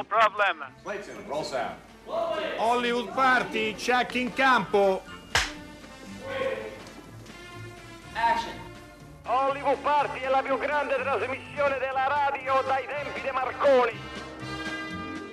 [0.00, 0.64] No problem.
[0.82, 1.76] Clayton, roll sound.
[2.56, 5.02] Hollywood Party, check in campo.
[8.14, 8.54] Action.
[9.26, 13.92] Hollywood Party è la più grande trasmissione della radio dai tempi di Marconi.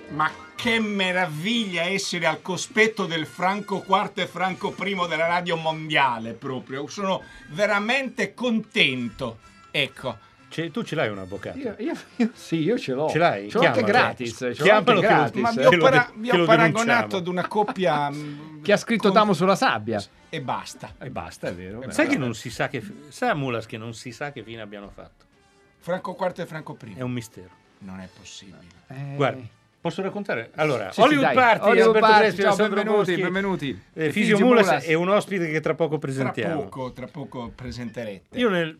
[0.09, 6.33] Ma che meraviglia essere al cospetto del Franco IV e Franco I della radio mondiale
[6.33, 6.87] proprio.
[6.87, 9.39] Sono veramente contento.
[9.71, 10.25] Ecco.
[10.49, 11.57] Ce- tu ce l'hai un avvocato?
[11.57, 13.09] Io, io- io- sì, io ce l'ho.
[13.09, 13.49] Ce l'hai?
[13.49, 14.35] Ce l'ho anche gratis.
[14.37, 15.41] Ce l'ho anche Chiamalo che lo- gratis.
[15.41, 19.09] Ma vi Che ho, para- vi ho paragonato ad una coppia mm, Che ha scritto
[19.09, 20.01] con- Tamo sulla sabbia.
[20.29, 20.93] e basta.
[20.99, 21.83] E basta, è vero.
[21.91, 22.81] Sai che non si sa che...
[23.09, 25.25] Sa Mulas che non si sa che fine abbiano fatto.
[25.79, 26.93] Franco IV e Franco I.
[26.95, 27.49] È un mistero.
[27.79, 28.57] Non è possibile.
[28.87, 29.41] Eh, Guarda,
[29.79, 30.51] posso raccontare?
[30.55, 31.35] Allora, sì, sì, Hollywood dai.
[31.35, 33.81] Party, Hollywood Alberto Party, ciao, Alessandro benvenuti, Boschi, benvenuti.
[33.93, 36.63] eh, Fisio Mulas è un ospite che tra poco Tra presentiamo.
[36.63, 38.37] poco, tra poco presenterete.
[38.37, 38.77] Io nel-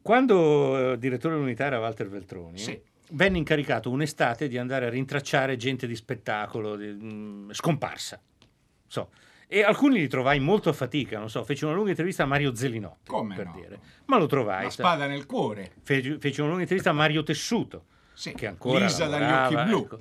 [0.00, 2.80] quando eh, direttore dell'unità era Walter Veltroni, Sì.
[3.10, 8.20] venne incaricato un'estate di andare a rintracciare gente di spettacolo, di- mh, scomparsa.
[8.86, 9.10] So.
[9.46, 12.54] E alcuni li trovai molto a fatica, non so, feci una lunga intervista a Mario
[12.54, 13.52] Zelinotti, Come per no?
[13.54, 13.78] dire.
[14.06, 14.64] Ma lo trovai.
[14.64, 15.72] La spada nel cuore.
[15.82, 17.84] Feci, feci una lunga intervista a Mario Tessuto,
[18.14, 18.32] Sì.
[18.32, 19.78] che ancora Lisa dagli occhi blu.
[19.82, 20.00] ecco.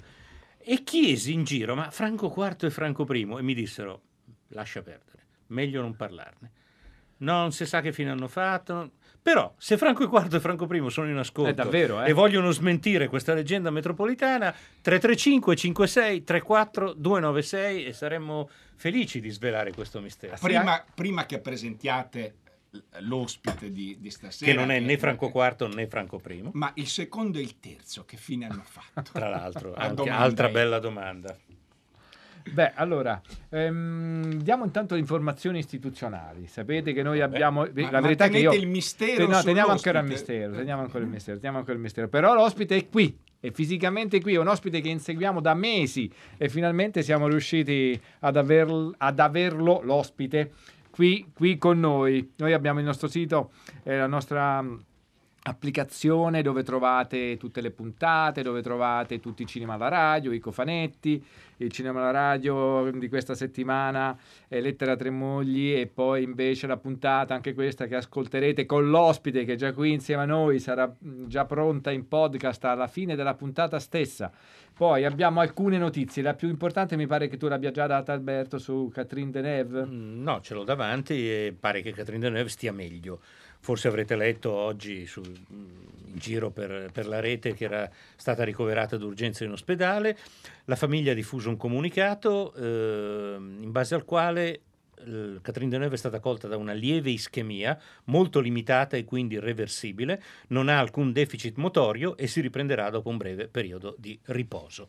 [0.64, 3.22] E chiesi in giro, ma Franco IV e Franco I?
[3.38, 4.02] E mi dissero,
[4.50, 6.52] lascia perdere, meglio non parlarne.
[7.18, 8.92] Non si sa che fine hanno fatto.
[9.22, 12.10] Però, se Franco IV e Franco I sono in ascolto È davvero, eh?
[12.10, 19.74] e vogliono smentire questa leggenda metropolitana, 335 56 34 296 e saremmo felici di svelare
[19.74, 20.36] questo mistero.
[20.40, 22.38] Prima, prima che presentiate
[23.00, 26.50] l'ospite di, di stasera, Che non è né Franco IV né Franco I.
[26.54, 29.12] Ma il secondo e il terzo, che fine hanno fatto?
[29.12, 31.38] Tra l'altro, altra bella domanda.
[32.50, 36.48] Beh, allora, ehm, diamo intanto le informazioni istituzionali.
[36.48, 37.68] Sapete che noi abbiamo...
[37.74, 38.54] Ma- la verità è che io...
[38.54, 42.08] il mistero no, teniamo ancora il mistero, teniamo ancora il mistero, teniamo ancora il mistero.
[42.08, 46.50] Però l'ospite è qui, è fisicamente qui, è un ospite che inseguiamo da mesi e
[46.50, 50.52] finalmente siamo riusciti ad, aver- ad averlo, l'ospite,
[50.90, 52.34] qui, qui con noi.
[52.38, 53.52] Noi abbiamo il nostro sito,
[53.84, 54.64] eh, la nostra
[55.44, 61.24] applicazione dove trovate tutte le puntate, dove trovate tutti i cinema alla radio, i cofanetti,
[61.58, 66.68] il cinema alla radio di questa settimana è Lettera a tre mogli e poi invece
[66.68, 70.60] la puntata, anche questa che ascolterete con l'ospite che è già qui insieme a noi,
[70.60, 74.32] sarà già pronta in podcast alla fine della puntata stessa.
[74.74, 78.58] Poi abbiamo alcune notizie, la più importante mi pare che tu l'abbia già data Alberto
[78.58, 79.86] su Catherine Deneuve.
[79.86, 83.22] Mm, No, ce l'ho davanti e pare che Catherine Deneuve stia meglio.
[83.62, 88.98] Forse avrete letto oggi su- in giro per, per la rete che era stata ricoverata
[88.98, 90.18] d'urgenza in ospedale.
[90.66, 94.62] La famiglia ha diffuso un comunicato eh, in base al quale
[95.06, 100.22] eh, Catherine Deneuve è stata colta da una lieve ischemia molto limitata e quindi irreversibile,
[100.48, 104.88] non ha alcun deficit motorio e si riprenderà dopo un breve periodo di riposo.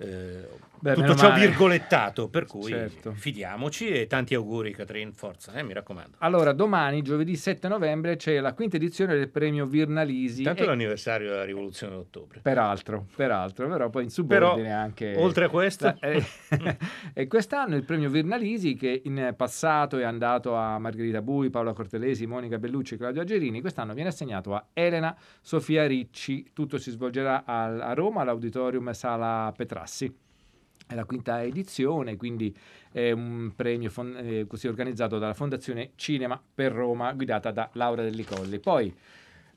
[0.00, 0.46] Eh,
[0.80, 1.44] Beh, tutto ciò male.
[1.44, 3.10] virgolettato, per cui Certo.
[3.12, 6.18] fidiamoci e tanti auguri Catherine, forza, eh, mi raccomando.
[6.20, 10.38] Allora, domani, giovedì 7 novembre, c'è la quinta edizione del premio Virnalisi.
[10.42, 12.38] Intanto e- l'anniversario della rivoluzione d'ottobre.
[12.42, 15.16] Peraltro, peraltro, però poi in Però, subordine anche...
[15.18, 16.24] oltre a questo, eh,
[17.12, 22.24] e quest'anno il premio Virnalisi, che in passato è andato a Margherita Bui, Paola Cortelesi,
[22.24, 26.50] Monica Bellucci e Claudio Agerini, quest'anno viene assegnato a Elena Sofia Ricci.
[26.52, 29.86] Tutto si svolgerà al- a Roma, all'Auditorium Sala Petrassi.
[30.86, 32.54] È la quinta edizione, quindi
[32.90, 38.02] è un premio fon- eh, così organizzato dalla Fondazione Cinema per Roma, guidata da Laura
[38.02, 38.58] Dellicolli.
[38.58, 38.94] Poi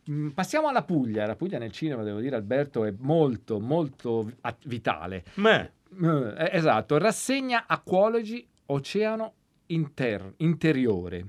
[0.03, 1.25] mh, passiamo alla Puglia.
[1.25, 4.31] La Puglia nel cinema, devo dire, Alberto, è molto, molto
[4.65, 5.23] vitale.
[5.35, 5.69] ma Eh,
[6.01, 9.33] eh, esatto, rassegna Aquology Oceano
[9.67, 11.25] Inter- Interiore.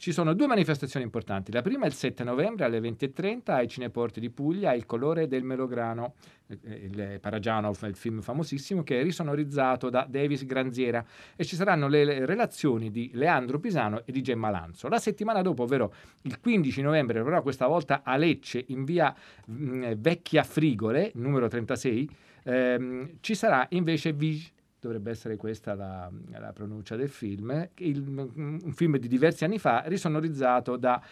[0.00, 1.52] Ci sono due manifestazioni importanti.
[1.52, 5.44] La prima è il 7 novembre alle 20.30 ai Cineporti di Puglia, Il colore del
[5.44, 6.14] melograno,
[6.46, 6.56] eh,
[6.90, 11.04] il Paragiano, il film famosissimo, che è risonorizzato da Davis Granziera
[11.36, 14.88] e ci saranno le, relazioni di Leandro Pisano e di Gemma Lanzo.
[14.88, 15.92] La settimana dopo, ovvero
[16.22, 19.14] il 15 novembre, però questa volta a Lecce, in via
[19.44, 22.08] mh, Vecchia Frigore, numero 36,
[22.44, 28.72] ehm, ci sarà invece Vige dovrebbe essere questa la, la pronuncia del film, il- un
[28.72, 31.02] film di diversi anni fa, risonorizzato da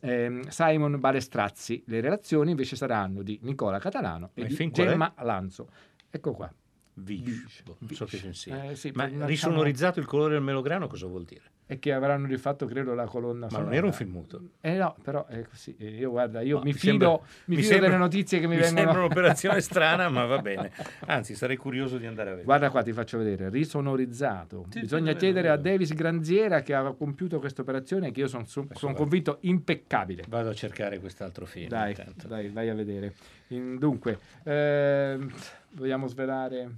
[0.00, 1.82] ehm, Simon Balestrazzi.
[1.86, 4.82] Le relazioni invece saranno di Nicola Catalano e il di?
[4.84, 5.68] Gemma Lanzo.
[6.10, 6.52] Ecco qua.
[6.98, 8.70] Boh, non so che sia.
[8.70, 11.42] Eh, sì, Ma facciamo- risonorizzato il colore del melograno cosa vuol dire?
[11.68, 13.64] E che avranno rifatto, credo, la colonna Ma sonora.
[13.68, 14.40] non era un film muto.
[14.60, 15.74] Eh no, però è così.
[15.78, 18.38] Eh, Io guarda, io No, mi mi fido, sembra- mi mi fido sembra- delle notizie
[18.38, 18.80] che mi, Mi vengono.
[18.84, 20.70] sembra un'operazione strana, ma va bene.
[21.06, 22.44] Anzi, sarei curioso di andare a vedere.
[22.46, 24.66] Guarda qua, ti faccio vedere, risonorizzato.
[24.70, 25.56] Sì, Bisogna chiedere a.
[25.56, 28.92] Davis Granziera che ha compiuto questa operazione che io sono va.
[28.94, 30.22] convinto impeccabile.
[30.28, 31.68] Vado a cercare quest'altro film.
[31.68, 31.94] Dai,
[32.26, 33.14] dai, vai a vedere.
[33.48, 35.30] In- dunque, ehm,
[35.76, 36.70] Vogliamo svelare?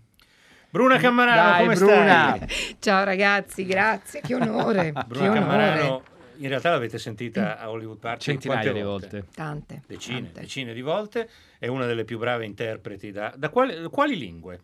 [0.70, 2.36] Bruna Cammarano, Dai, come Bruna.
[2.36, 2.76] stai?
[2.78, 4.92] Ciao ragazzi, grazie, che onore.
[4.92, 5.40] che Bruna onore.
[5.40, 6.02] Cammarano,
[6.36, 9.24] in realtà l'avete sentita a Hollywood Party Centinaia di volte.
[9.34, 9.82] Tante.
[9.86, 10.40] Decine, tante.
[10.40, 11.28] decine di volte.
[11.58, 14.60] È una delle più brave interpreti da, da quali, quali lingue?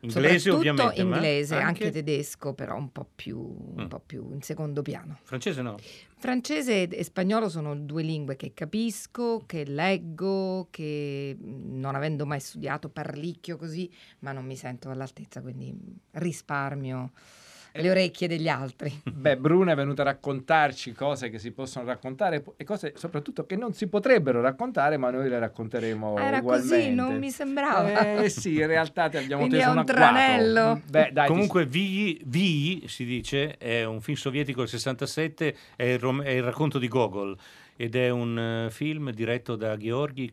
[0.00, 1.86] Inglese ovviamente, inglese, anche...
[1.86, 3.86] anche tedesco, però un po, più, un Mm.
[3.88, 5.18] po' più in secondo piano.
[5.24, 5.76] francese no.
[6.18, 12.88] Francese e spagnolo sono due lingue che capisco, che leggo, che non avendo mai studiato
[12.88, 13.90] parlicchio così,
[14.20, 15.74] ma non mi sento all'altezza, quindi
[16.12, 17.10] risparmio.
[17.72, 19.00] Le orecchie degli altri.
[19.04, 23.56] Beh, Bruna è venuta a raccontarci cose che si possono raccontare e cose soprattutto che
[23.56, 26.76] non si potrebbero raccontare, ma noi le racconteremo Ah, Era ugualmente.
[26.76, 28.20] così, non mi sembrava.
[28.22, 30.80] Eh sì, in realtà ti abbiamo Quindi teso è un tranello.
[30.88, 35.84] Beh, dai, ti- Comunque Vi, Vi, si dice, è un film sovietico del 67, è
[35.84, 37.36] il, rom- è il racconto di Gogol
[37.76, 40.32] ed è un eh, film diretto da Gheorghi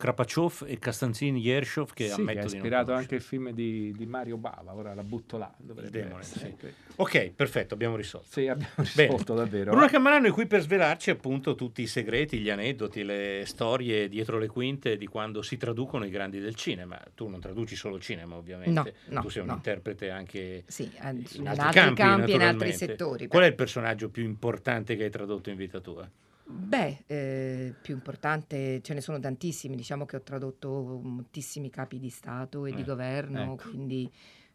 [0.00, 4.06] Krapachov e Kastanzin Yershov che sì, ammetto che ha ispirato anche il film di, di
[4.06, 5.54] Mario Bava, ora la butto là.
[5.62, 6.56] Il demone, sì.
[6.96, 8.26] Ok, perfetto, abbiamo risolto.
[8.30, 9.10] Sì, abbiamo Bene.
[9.10, 9.72] risolto davvero.
[9.72, 14.38] Bruna Cammarano è qui per svelarci appunto tutti i segreti, gli aneddoti, le storie dietro
[14.38, 16.98] le quinte di quando si traducono i grandi del cinema.
[17.14, 18.94] Tu non traduci solo cinema, ovviamente.
[19.08, 19.54] No, no, tu sei un no.
[19.54, 22.72] interprete anche Sì, eh, in in altri, altri campi, campi e in altri naturalmente.
[22.72, 23.26] settori.
[23.26, 26.08] Qual è il personaggio più importante che hai tradotto in vita tua?
[26.52, 32.08] Beh, eh, più importante, ce ne sono tantissimi, diciamo che ho tradotto moltissimi capi di
[32.10, 33.68] Stato e di Eh, governo, ecco.
[33.68, 34.10] quindi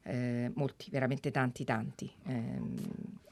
[0.08, 2.76] eh, molti, veramente tanti, tanti, ehm,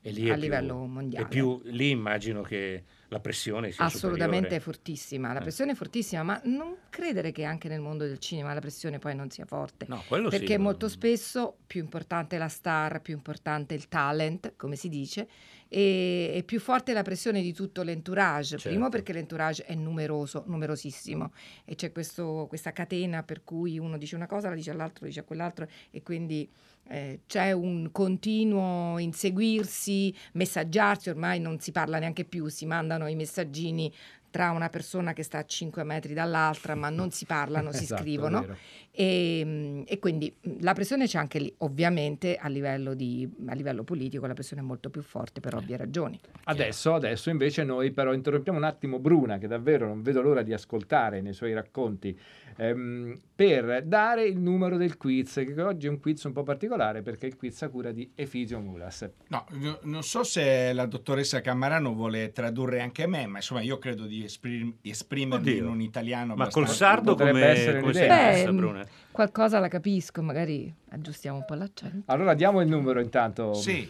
[0.01, 1.25] a più- livello mondiale.
[1.25, 4.59] E più lì immagino che la pressione sia Assolutamente superiore.
[4.63, 5.41] fortissima, la Eh.
[5.43, 9.13] pressione è fortissima, ma non credere che anche nel mondo del cinema la pressione poi
[9.15, 9.85] non sia forte.
[9.87, 10.63] No, quello sì, Perché no.
[10.63, 15.27] molto spesso più importante è la star, più importante il talent, come si dice,
[15.73, 18.57] e è più forte la pressione di tutto l'entourage.
[18.57, 18.69] Certo.
[18.69, 21.31] Primo perché l'entourage è numeroso, numerosissimo,
[21.65, 25.21] e c'è questo- questa catena per cui uno dice una cosa, la dice all'altro, dice
[25.21, 26.47] a quell'altro, e quindi
[26.89, 33.15] eh, c'è un continuo inseguirsi, messaggiarsi, ormai non si parla neanche più, si mandano i
[33.15, 33.91] messaggini
[34.33, 38.01] tra una persona che sta a 5 metri dall'altra, ma non si parlano, si Esatto,
[38.01, 38.47] scrivono.
[38.89, 43.83] E, mm, e quindi la pressione c'è anche lì, ovviamente a livello, di, a livello
[43.83, 46.19] politico la pressione è molto più forte per ovvie ragioni.
[46.45, 50.51] Adesso, adesso invece noi però interrompiamo un attimo Bruna, che davvero non vedo l'ora di
[50.51, 52.19] ascoltare nei suoi racconti,
[52.57, 57.01] ehm, per dare il numero del quiz, che oggi è un quiz un po' particolare
[57.01, 59.09] perché è il quiz a cura di Efisio Mulas.
[59.29, 63.79] No, no- non so se la dottoressa Cammarano vuole tradurre anche me, ma insomma io
[63.79, 65.63] credo di esprim- esprimermi Oddio.
[65.63, 68.85] in un italiano Ma col sardo come, essere come sei Beh, messa, Bruna?
[69.11, 72.11] Qualcosa la capisco, magari aggiustiamo un po' l'accento.
[72.11, 73.89] Allora diamo il numero intanto, Sì.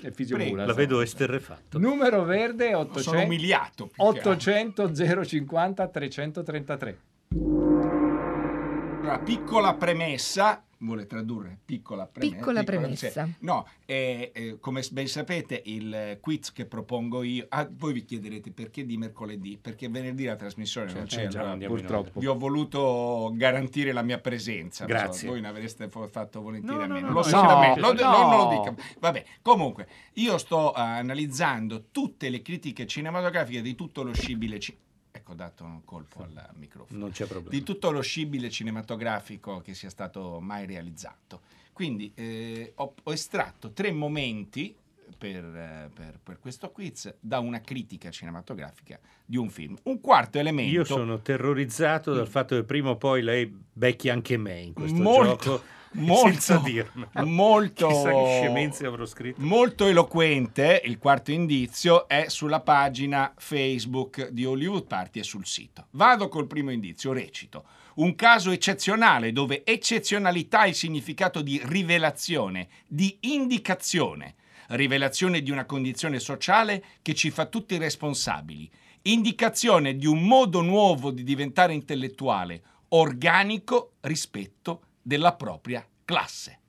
[0.50, 0.68] Mulas.
[0.68, 1.80] La vedo esterrefatto.
[1.80, 3.86] Numero verde Sono 800, umiliato.
[3.88, 4.32] più che altro.
[4.32, 4.92] 800
[5.26, 6.98] 050 333.
[9.02, 12.36] Una piccola premessa, vuole tradurre piccola premessa?
[12.36, 13.30] Piccola premessa.
[13.40, 18.52] No, eh, eh, come ben sapete il quiz che propongo io, ah, voi vi chiederete
[18.52, 22.20] perché di mercoledì, perché venerdì la trasmissione non Certo, c'è, già purtroppo.
[22.20, 24.86] vi ho voluto garantire la mia presenza.
[24.86, 25.28] non so, Grazie.
[25.30, 27.08] voi ne avreste fo- fatto volentieri No, a no, meno.
[27.08, 28.02] no, lo no, so no, da me, lo, no.
[28.12, 28.84] non me lo dica.
[29.00, 34.60] Vabbè, comunque, io sto eh, analizzando tutte le critiche cinematografiche di tutto lo scibile.
[34.60, 34.76] ci-
[35.24, 37.50] ecco, ho dato un colpo al microfono Non c'è problema.
[37.58, 41.42] di tutto lo scibile cinematografico che sia stato mai realizzato.
[41.72, 44.76] Quindi eh, ho, ho estratto tre momenti
[45.18, 49.76] per, eh, per- per questo quiz da una critica cinematografica di un film.
[49.84, 50.72] Un quarto elemento.
[50.72, 55.02] Io sono terrorizzato dal fatto che prima o poi lei becchi anche me in questo
[55.02, 57.10] Molto, gioco molto, senza dirmelo.
[57.26, 57.90] molto.
[59.38, 65.88] Molto eloquente, il quarto indizio è sulla pagina Facebook di Hollywood Party e sul sito.
[65.92, 67.66] Vado col primo indizio, recito.
[67.96, 74.36] Un caso eccezionale dove eccezionalità è il significato di rivelazione, di indicazione.
[74.70, 78.70] Rivelazione di una condizione sociale che ci fa tutti responsabili.
[79.04, 86.60] Indicazione di un modo nuovo di diventare intellettuale, organico rispetto della propria classe.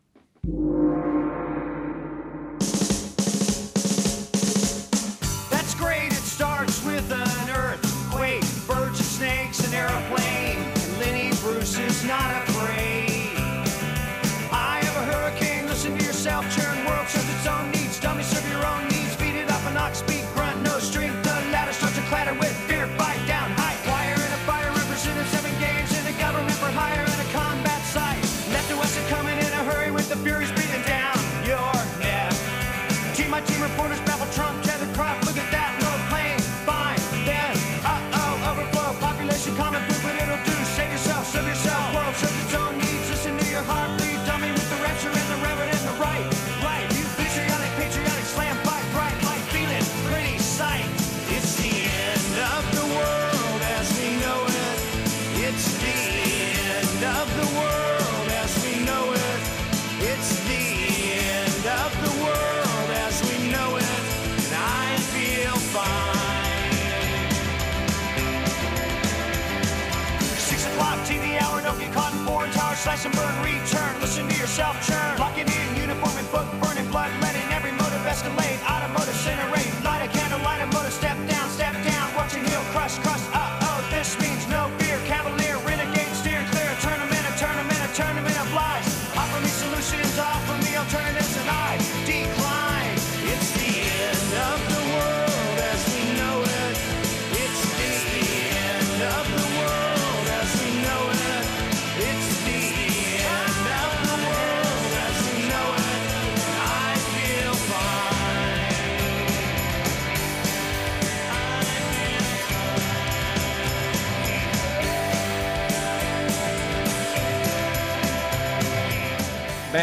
[72.84, 75.18] Slash and burn, return, listen to yourself churn.
[75.18, 76.63] Locking in, uniform and foot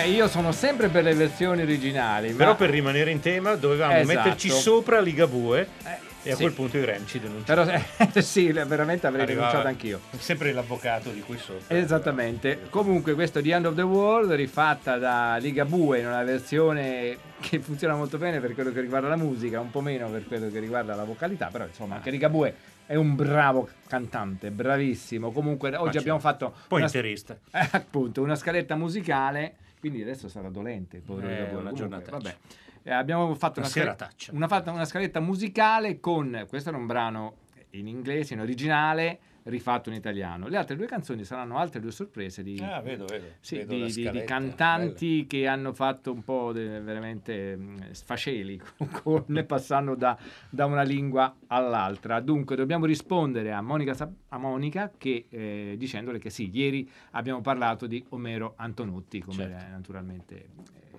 [0.01, 2.33] Beh, io sono sempre per le versioni originali.
[2.33, 4.07] Però ma- per rimanere in tema dovevamo Esatto.
[4.17, 5.89] metterci sopra Ligabue Eh,
[6.23, 6.41] e a sì.
[6.41, 7.63] quel punto i Rem ci denunciano.
[7.65, 7.77] Però
[8.15, 9.99] eh, sì, veramente avrei Arrivava rinunciato anch'io.
[10.17, 11.77] Sempre l'avvocato di qui sopra.
[11.77, 12.61] Esattamente.
[12.71, 17.93] Comunque questo The End of the World rifatta da Ligabue in una versione che funziona
[17.95, 20.95] molto bene per quello che riguarda la musica, un po' meno per quello che riguarda
[20.95, 22.55] la vocalità, però insomma anche Ligabue
[22.87, 25.31] è un bravo cantante, bravissimo.
[25.31, 27.37] Comunque oggi abbiamo fatto Un po' una- interista.
[27.51, 31.59] eh, appunto una scaletta musicale, quindi adesso sarà dolente, il povero Eh, Ligabue.
[31.59, 32.35] una Comunque, vabbè.
[32.83, 34.31] Eh, abbiamo fatto Una una, scale- serataccia.
[34.33, 37.35] una, una scaletta musicale con questo era un brano
[37.71, 40.47] in inglese, in originale, rifatto in italiano.
[40.47, 43.25] Le altre due canzoni saranno altre due sorprese di, Ah, vedo, vedo.
[43.39, 47.91] sì, Vedo di, la di- scaletta, cantanti che hanno fatto un po' de- veramente mh,
[47.91, 48.61] sfaceli
[49.01, 50.17] con, passando da,
[50.49, 52.19] da una lingua all'altra.
[52.19, 53.95] Dunque dobbiamo rispondere a Monica,
[54.29, 59.65] a Monica che, eh, dicendole che sì, ieri abbiamo parlato di Omero Antonutti, come Certo.
[59.65, 60.49] è naturalmente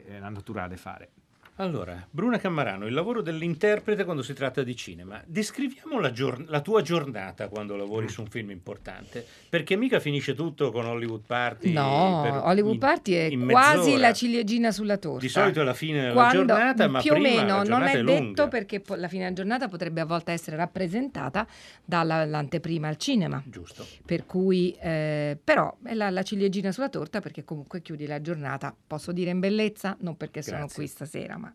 [0.06, 1.10] eh, era naturale fare.
[1.56, 5.22] Allora, Bruna Cammarano, il lavoro dell'interprete quando si tratta di cinema.
[5.26, 10.34] Descriviamo la, gior- la tua giornata quando lavori su un film importante, perché mica finisce
[10.34, 11.70] tutto con Hollywood Party.
[11.72, 15.20] No, per- Hollywood in- Party è quasi la ciliegina sulla torta.
[15.20, 17.92] Di solito è la fine della Quando- giornata, ma più o meno la non è,
[17.96, 21.46] è detto perché po- la fine della giornata potrebbe a volte essere rappresentata
[21.84, 23.42] dall'anteprima al cinema.
[23.44, 23.86] Giusto.
[24.06, 28.74] Per cui, eh, però, è la, la ciliegina sulla torta perché comunque chiudi la giornata,
[28.86, 30.74] posso dire in bellezza, non perché sono Grazie.
[30.76, 31.54] qui stasera, ma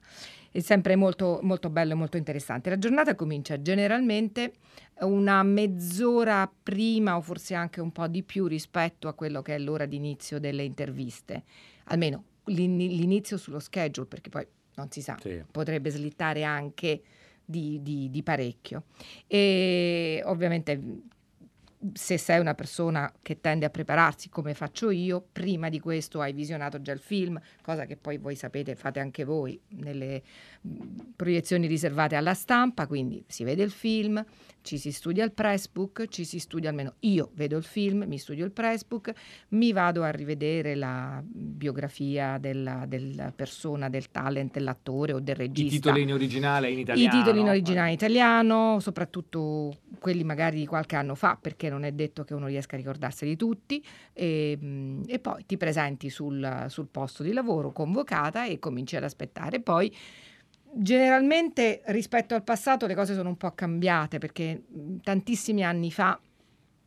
[0.51, 2.69] è sempre molto, molto bello e molto interessante.
[2.69, 4.53] La giornata comincia generalmente
[5.01, 9.59] una mezz'ora prima o forse anche un po' di più rispetto a quello che è
[9.59, 11.43] l'ora di inizio delle interviste,
[11.85, 15.43] almeno l'in- l'inizio sullo schedule, perché poi non si sa, Sì.
[15.51, 17.01] potrebbe slittare anche
[17.45, 18.83] di, di- di parecchio.
[19.27, 20.81] E ovviamente
[21.93, 26.33] se sei una persona che tende a prepararsi come faccio io, prima di questo hai
[26.33, 30.21] visionato già il film, cosa che poi voi sapete fate anche voi nelle
[31.15, 34.23] proiezioni riservate alla stampa, quindi si vede il film,
[34.67, 38.43] ci si studia il pressbook, ci si studia almeno io vedo il film, mi studio
[38.43, 39.11] il pressbook,
[39.49, 45.39] mi vado a rivedere la biografia della, della persona, del talent, dell'attore o del I
[45.39, 45.75] regista.
[45.75, 47.17] titoli in originale in I italiano.
[47.17, 52.25] titoli in originale italiano, soprattutto quelli magari di qualche anno fa, perché non è detto
[52.25, 53.81] che uno riesca a ricordarseli tutti,
[54.11, 59.03] e, mm, e poi ti presenti sul, sul posto di lavoro convocata e cominci ad
[59.03, 59.61] aspettare.
[59.61, 59.95] Poi
[60.77, 64.63] generalmente rispetto al passato le cose sono un po' cambiate, perché
[65.03, 66.19] tantissimi anni fa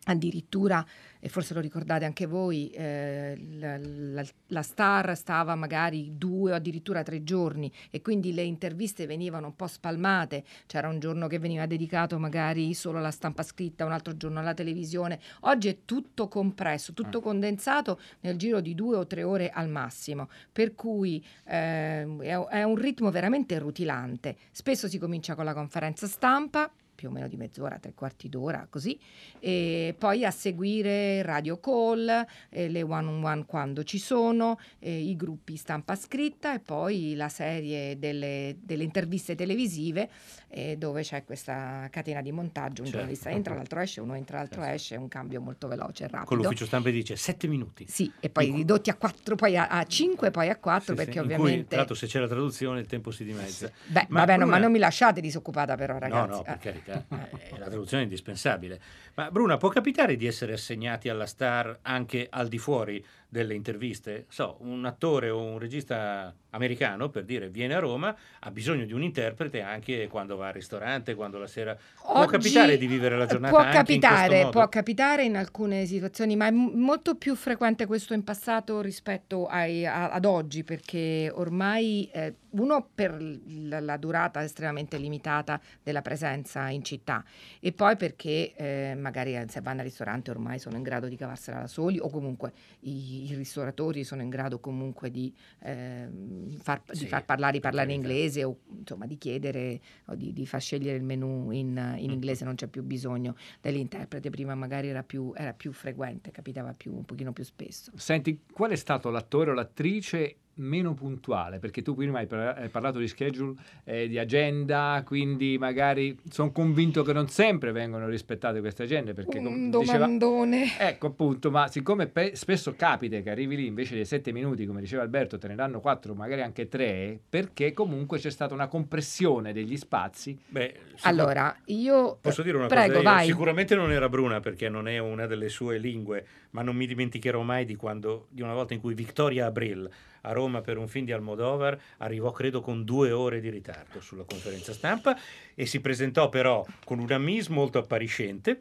[0.05, 0.85] addirittura,
[1.19, 6.55] e forse lo ricordate anche voi, eh, la, la- la star stava magari due o
[6.55, 11.39] addirittura tre giorni e quindi le interviste venivano un po' spalmate, c'era un giorno che
[11.39, 16.29] veniva dedicato magari solo alla stampa scritta, un altro giorno alla televisione, oggi è tutto
[16.29, 22.23] compresso, tutto condensato nel giro di due o tre ore al massimo, per cui ehm,
[22.23, 27.13] è, è un ritmo veramente rutilante, spesso si comincia con la conferenza stampa, più o
[27.13, 28.99] meno di mezz'ora, tre quarti d'ora, così,
[29.39, 34.95] e poi a seguire radio call, eh, le one on one quando ci sono, eh,
[35.01, 40.11] i gruppi stampa scritta e poi la serie delle, delle interviste televisive
[40.49, 42.91] eh, dove c'è questa catena di montaggio, un Certo.
[42.99, 44.75] giornalista entra, l'altro esce, uno entra, l'altro Certo.
[44.77, 46.43] esce, è un cambio molto veloce e Con rapido.
[46.43, 47.87] l'ufficio stampa dice sette minuti.
[47.89, 50.95] Sì, e poi In cui- ridotti a quattro, poi a, a cinque, poi a quattro,
[50.95, 51.69] Sì, sì, perché cui, ovviamente...
[51.69, 53.71] tra l'altro, se c'è la traduzione, il tempo si dimezza.
[53.87, 56.29] Beh, Ma vabbè, no, Bruna- ma non mi lasciate disoccupata però, ragazzi.
[56.31, 56.59] No, no, per Eh.
[56.91, 58.81] Carità, eh, la traduzione indispensabile.
[59.15, 64.27] Ma Bruna, può capitare di essere assegnati alla star anche al di fuori delle interviste?
[64.29, 68.93] So, un attore o un regista americano, per dire, viene a Roma, ha bisogno di
[68.93, 71.75] un interprete anche quando va al ristorante, quando la sera...
[72.03, 74.51] Può Oggi capitare di vivere la giornata può anche in questo capitare, modo?
[74.51, 79.47] può capitare in alcune situazioni, ma è m- molto più frequente questo in passato rispetto
[79.47, 86.03] ai- a- ad oggi, perché ormai eh, uno per la, la durata estremamente limitata della
[86.03, 87.23] presenza in città
[87.61, 91.15] e poi perché eh, magari eh, se vanno al ristorante ormai sono in grado di
[91.17, 96.83] cavarsela da soli o comunque i, i ristoratori sono in grado comunque di, ehm, far,
[96.93, 98.19] di Sì, far parlare, di per parlare in carità.
[98.19, 102.45] inglese o insomma di chiedere o di, di far scegliere il menù in, in inglese,
[102.45, 107.05] non c'è più bisogno dell'interprete, prima magari era più, era più frequente, capitava più, un
[107.05, 107.93] pochino più spesso.
[107.95, 111.59] Senti, qual è stato l'attore o l'attrice meno puntuale?
[111.59, 116.53] Perché tu prima hai par- hai parlato di schedule, eh, di agenda, quindi magari sono
[116.53, 119.13] convinto che non sempre vengono rispettate queste agende.
[119.15, 120.79] Perché com- Un diceva- domandone.
[120.79, 124.81] Ecco appunto, ma siccome pe- spesso capita che arrivi lì invece dei sette minuti, come
[124.81, 129.53] diceva Alberto, te ne danno quattro, magari anche tre, perché comunque c'è stata una compressione
[129.53, 130.39] degli spazi.
[130.49, 133.09] Beh, sicur- Allora, io Posso dire una prego, cosa?
[133.09, 133.27] Io vai.
[133.27, 137.43] Sicuramente non era Bruna perché non è una delle sue lingue, ma non mi dimenticherò
[137.43, 139.89] mai di quando, di una volta in cui Victoria Abril
[140.23, 144.25] a Roma per un film di Almodovar arrivò credo con due ore di ritardo sulla
[144.25, 145.17] conferenza stampa
[145.55, 148.61] e si presentò però con una Miss molto appariscente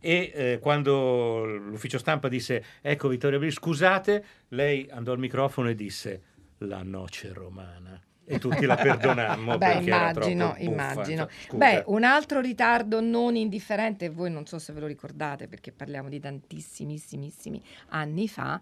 [0.00, 5.74] e eh, quando l'ufficio stampa disse ecco Vittoria Abril scusate, lei andò al microfono e
[5.74, 6.22] disse
[6.58, 10.60] la noce romana e tutti la perdonammo Beh, perché era immagino, buffa.
[10.60, 11.28] immagino.
[11.28, 11.56] Scusa.
[11.56, 16.08] Beh, un altro ritardo non indifferente, voi non so se ve lo ricordate perché parliamo
[16.08, 18.60] di tantissimissimissimi anni fa,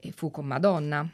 [0.00, 1.08] e fu con Madonna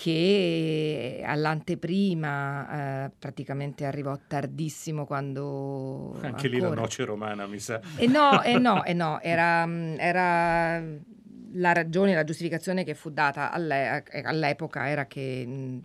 [0.00, 7.80] che all'anteprima eh, praticamente arrivò tardissimo quando Anche lì la ancora- noce romana, mi sa.
[7.96, 10.80] E no, e no, e no, era, mm, era
[11.54, 15.80] la ragione, la giustificazione che fu data all'e- all'epoca era che mh,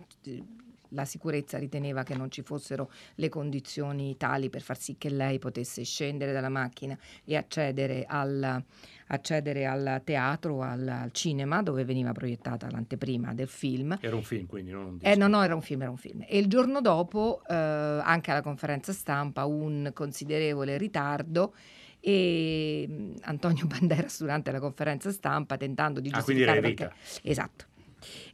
[0.90, 5.40] la sicurezza riteneva che non ci fossero le condizioni tali per far sì che lei
[5.40, 8.62] potesse scendere dalla macchina e accedere al,
[9.08, 13.98] accedere al teatro, al, al cinema dove veniva proiettata l'anteprima del film.
[14.00, 15.12] Era un film, quindi non un disco.
[15.12, 16.24] Eh, no, no, era un film, era un film.
[16.26, 21.54] E il giorno dopo, eh, anche alla conferenza stampa, un considerevole ritardo
[22.00, 27.28] e mh, Antonio Banderas durante la conferenza stampa tentando di Ah, quindi era giustificare perché
[27.28, 27.64] esatto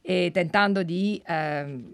[0.01, 1.93] e tentando di ehm,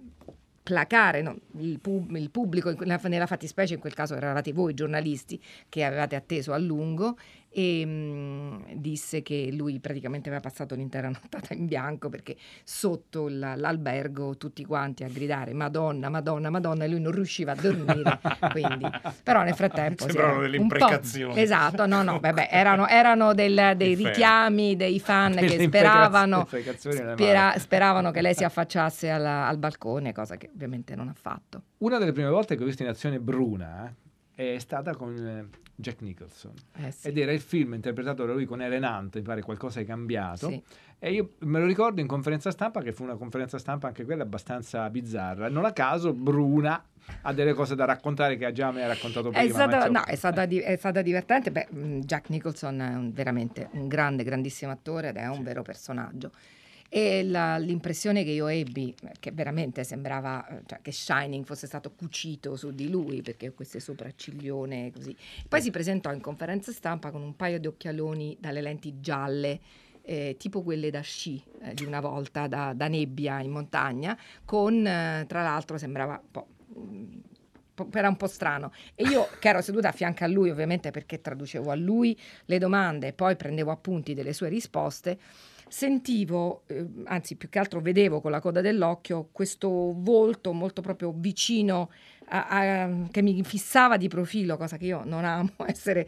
[0.64, 5.84] placare no, il, pub- il pubblico nella fattispecie in quel caso eravate voi giornalisti che
[5.84, 7.18] avevate atteso a lungo
[7.50, 13.56] e mh, disse che lui praticamente aveva passato l'intera nottata in bianco perché sotto la-
[13.56, 18.20] l'albergo tutti quanti a gridare Madonna, Madonna, Madonna e lui non riusciva a dormire
[18.52, 18.88] quindi.
[19.24, 21.40] Però nel frattempo Sembrano delle imprecazioni.
[21.40, 27.58] esatto no no vabbè erano, erano del- dei richiami dei fan Delle che speravano spera-
[27.58, 31.64] speravano che lei si affacciasse alla- al balcone cosa che ovviamente non ha fatto.
[31.80, 33.94] Una delle prime volte che ho visto in azione Bruna
[34.36, 35.48] eh, è stata con eh,
[35.80, 36.54] Jack Nicholson.
[36.78, 37.08] Eh sì.
[37.08, 40.50] Ed era il film interpretato da lui con Ellen Hunt, mi pare qualcosa è cambiato.
[40.50, 40.62] Sì.
[41.00, 44.24] E io me lo ricordo in conferenza stampa, che fu una conferenza stampa anche quella
[44.24, 45.48] abbastanza bizzarra.
[45.50, 46.84] Non a caso Bruna
[47.22, 49.44] ha delle cose da raccontare che già mi ha raccontato prima.
[49.44, 51.52] È, insomma- no, è, stata, di- è stata divertente.
[51.52, 55.62] Beh, mh, Jack Nicholson è un- veramente un grande, grandissimo attore ed è un vero
[55.62, 56.32] personaggio.
[57.00, 61.68] E la- l'impressione che io ebbi, eh, che veramente sembrava eh, cioè, che Shining fosse
[61.68, 65.16] stato cucito su di lui, perché queste sopracciglione così.
[65.48, 69.60] Poi si presentò in conferenza stampa con un paio di occhialoni dalle lenti gialle,
[70.02, 74.84] eh, tipo quelle da sci eh, di una volta, da, da nebbia in montagna, con
[74.84, 76.48] eh, tra l'altro sembrava un po'.
[76.80, 77.20] mm,
[77.76, 80.90] po- era un po' strano e io che ero seduta a fianco a lui ovviamente
[80.90, 85.20] perché traducevo a lui le domande e poi prendevo appunti delle sue risposte
[85.70, 91.14] sentivo eh, anzi più che altro vedevo con la coda dell'occhio questo volto molto proprio
[91.16, 91.90] vicino
[92.30, 96.08] a- a- che mi fissava di profilo cosa che io non amo essere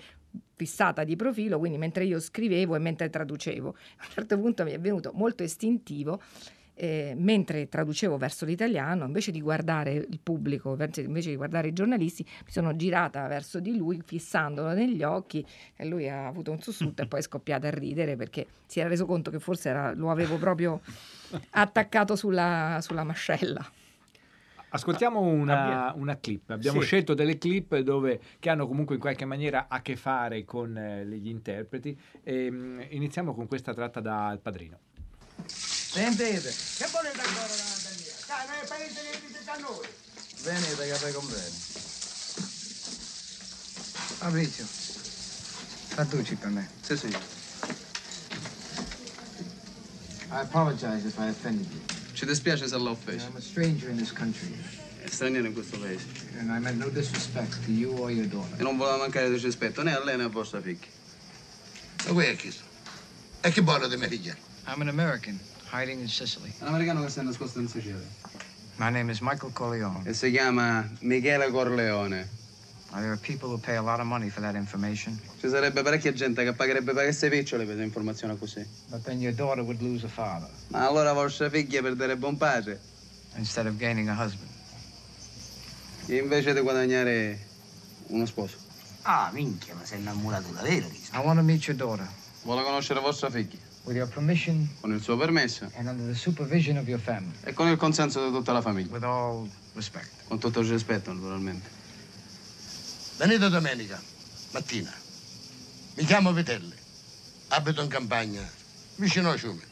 [0.56, 3.69] fissata di profilo quindi mentre io scrivevo e mentre traducevo.
[3.69, 6.22] A un certo punto mi è venuto molto istintivo
[6.82, 12.24] eh, mentre traducevo verso l'italiano, invece di guardare il pubblico, invece di guardare i giornalisti,
[12.46, 17.02] mi sono girata verso di lui, fissandolo negli occhi, e lui ha avuto un sussulto
[17.02, 20.10] e poi è scoppiato a ridere perché si era reso conto che forse era- lo
[20.10, 20.80] avevo proprio
[21.50, 23.70] attaccato sulla, sulla mascella.
[24.72, 26.50] Ascoltiamo una, Abbia- una clip.
[26.52, 26.86] Abbiamo Sì.
[26.86, 31.06] scelto delle clip dove, che hanno comunque in qualche maniera a che fare con eh,
[31.08, 32.00] gli interpreti.
[32.24, 34.78] E, mm, iniziamo con questa tratta da Il Padrino.
[35.91, 38.13] Sentite, Che volete ancora da mia?
[38.28, 39.88] Dai, non è il paese che dite da noi.
[40.43, 41.67] venite caffè con bene.
[44.19, 44.67] Fabrizio,
[45.89, 46.69] traduci per me.
[46.82, 47.08] Sì, sì.
[50.32, 51.82] I apologize if I offended you.
[52.13, 53.25] Ci dispiace se l'ho offeso.
[53.28, 54.54] I'm a stranger in this country,
[55.04, 56.06] È straniero in questo paese.
[56.38, 58.62] and I meant no disrespect to you or your E daughter.
[58.62, 60.86] non voleva mancare di rispetto né a lei né a vostra figlia.
[62.06, 62.54] Ma qui è chi?
[63.41, 64.36] E che buono di me figlia?
[64.67, 65.39] I'm an American,
[65.71, 66.51] hiding in Sicily.
[66.60, 67.99] Un americano che si è nascosto in Sicilia.
[68.77, 70.01] My name is Michael Corleone.
[70.08, 72.38] E si chiama Michele Corleone.
[72.91, 75.19] Are there people who pay a lot of money for that information?
[75.39, 78.65] Ci sarebbe parecchia gente che pagherebbe per queste picciole per informazioni così.
[78.88, 82.79] But then your daughter would lose a father Ma allora vostra figlia perderebbe un padre.
[83.36, 84.49] instead of gaining a husband.
[86.08, 87.38] Invece di guadagnare
[88.08, 88.58] uno sposo.
[89.03, 92.08] Ah, minchia, ma sei innamorato davvero di I want to meet your daughter.
[92.43, 93.58] Vuole conoscere vostra figlia.
[93.84, 97.34] With your permission Con il suo permesso and under the supervision of your family.
[97.43, 98.91] e con il consenso di tutta la famiglia.
[98.91, 100.10] With all respect.
[100.28, 101.67] Con tutto il rispetto, naturalmente.
[103.17, 103.99] Venite domenica,
[104.52, 104.93] mattina.
[105.95, 106.73] Mi chiamo Vitelli.
[107.49, 108.47] Abito in campagna,
[108.95, 109.63] vicino a Ciumi.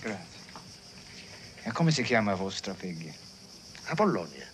[0.00, 0.40] Grazie.
[1.64, 3.12] E come si chiama vostra figlia?
[3.86, 4.46] Apollonia.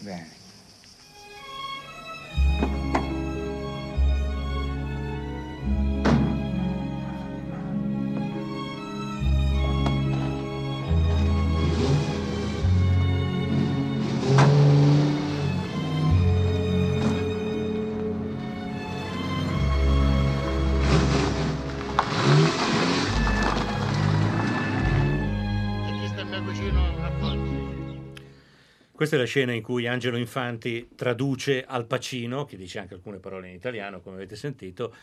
[0.00, 0.42] Bene.
[29.04, 33.18] Questa è la scena in cui Angelo Infanti traduce Al Pacino, che dice anche alcune
[33.18, 34.94] parole in italiano, come avete sentito,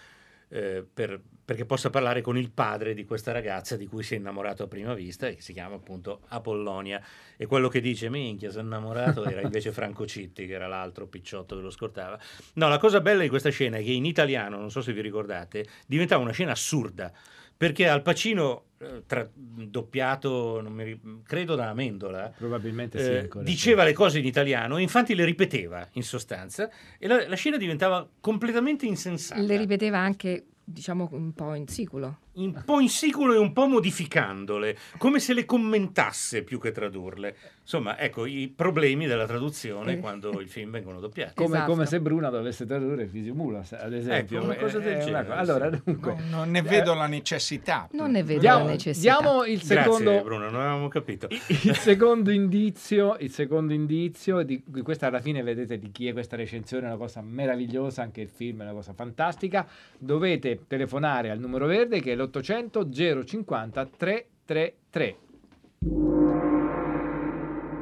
[0.49, 4.17] eh, per- perché possa parlare con il padre di questa ragazza di cui si è
[4.17, 6.99] innamorato a prima vista e che si chiama appunto Apollonia.
[7.37, 11.55] E quello che dice, minchia, sono innamorato, era invece Franco Citti, che era l'altro picciotto
[11.55, 12.19] che lo scortava.
[12.53, 15.01] No, la cosa bella di questa scena è che in italiano, non so se vi
[15.01, 17.13] ricordate, diventava una scena assurda.
[17.61, 23.83] Perché Al Pacino, eh, tra- doppiato, non mi credo da Amendola, Probabilmente sì, eh, diceva
[23.83, 28.09] le cose in italiano e infatti le ripeteva in sostanza e la, la scena diventava
[28.19, 29.39] completamente insensata.
[29.39, 32.21] Le ripeteva anche, diciamo, un po' in siculo.
[32.33, 37.35] Un po' in siculo e un po' modificandole, come se le commentasse più che tradurle.
[37.61, 39.99] Insomma, ecco i problemi della traduzione Eh.
[39.99, 41.35] quando i film vengono doppiati.
[41.35, 41.71] Come, Esatto.
[41.71, 44.37] come se Bruna dovesse tradurre Fisimulas, ad esempio.
[44.39, 45.81] Ecco, una cosa del È genere, Allora, sì.
[45.85, 47.87] dunque, Non, non ne vedo la necessità.
[47.91, 49.17] Non ne vedo diamo, la necessità.
[49.19, 51.27] diamo il Grazie secondo, Bruno, non avevamo capito.
[51.47, 56.13] il secondo indizio, il secondo indizio di, di questa alla fine vedete di chi è
[56.13, 59.65] questa recensione, è una cosa meravigliosa, anche il film è una cosa fantastica.
[59.97, 65.17] Dovete telefonare al numero verde che è l'800 050 333.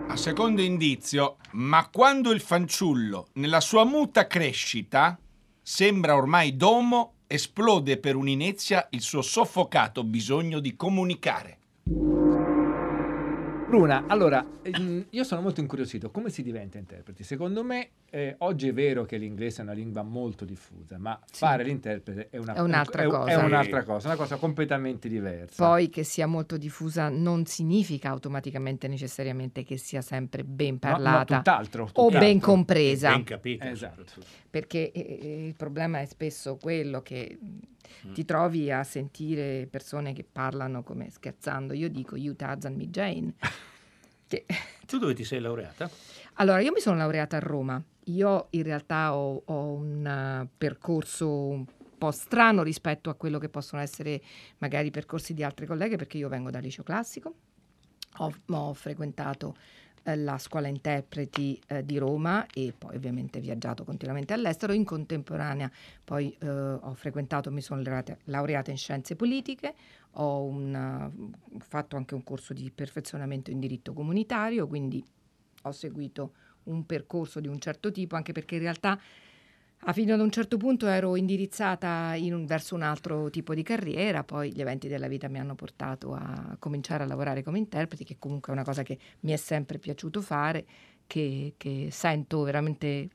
[0.07, 5.19] A secondo indizio, ma quando il fanciullo, nella sua muta crescita,
[5.61, 11.57] sembra ormai domo, esplode per un'inezia il suo soffocato bisogno di comunicare.
[13.69, 17.21] Bruna, allora, ehm, io sono molto incuriosito, come si diventa interpreti?
[17.23, 21.37] Secondo me eh, oggi è vero che l'inglese è una lingua molto diffusa, ma Sì.
[21.37, 23.29] fare l'interprete è, una- È un'altra è- cosa.
[23.29, 25.63] È un'altra cosa, una cosa completamente diversa.
[25.63, 30.93] Poi che sia molto diffusa non significa automaticamente necessariamente che sia sempre ben No, no,
[30.95, 32.19] parlata tutt'altro, o tutt'altro.
[32.19, 33.09] ben compresa.
[33.11, 33.63] Ben capito.
[33.65, 34.03] Esatto.
[34.49, 37.37] perché eh, eh, il problema è spesso quello che
[38.07, 38.13] Mm.
[38.13, 41.73] ti trovi a sentire persone che parlano come scherzando.
[41.73, 43.33] Io dico you Tarzan me Jane.
[44.29, 44.45] Che-
[44.85, 45.89] Tu dove ti sei laureata?
[46.35, 47.83] Allora, io mi sono laureata a Roma.
[48.05, 51.65] Io in realtà ho, ho un eh, percorso un
[51.97, 54.21] po' strano rispetto a quello che possono essere
[54.59, 57.33] magari i percorsi di altre colleghe, perché io vengo dal liceo classico,
[58.17, 59.55] ho, ho frequentato
[60.09, 64.73] eh, la scuola interpreti eh, di Roma e poi ovviamente viaggiato continuamente all'estero.
[64.73, 65.71] In contemporanea
[66.03, 67.81] poi eh, ho frequentato, mi sono
[68.25, 69.73] laureata, in scienze politiche,
[70.13, 75.03] ho un, uh, fatto anche un corso di perfezionamento in diritto comunitario, quindi
[75.63, 78.99] ho seguito un percorso di un certo tipo, anche perché in realtà
[79.83, 84.23] a fino ad un certo punto ero indirizzata in verso un altro tipo di carriera,
[84.23, 88.17] poi gli eventi della vita mi hanno portato a cominciare a lavorare come interpreti, che
[88.19, 90.65] comunque è una cosa che mi è sempre piaciuto fare,
[91.07, 93.09] che, che sento veramente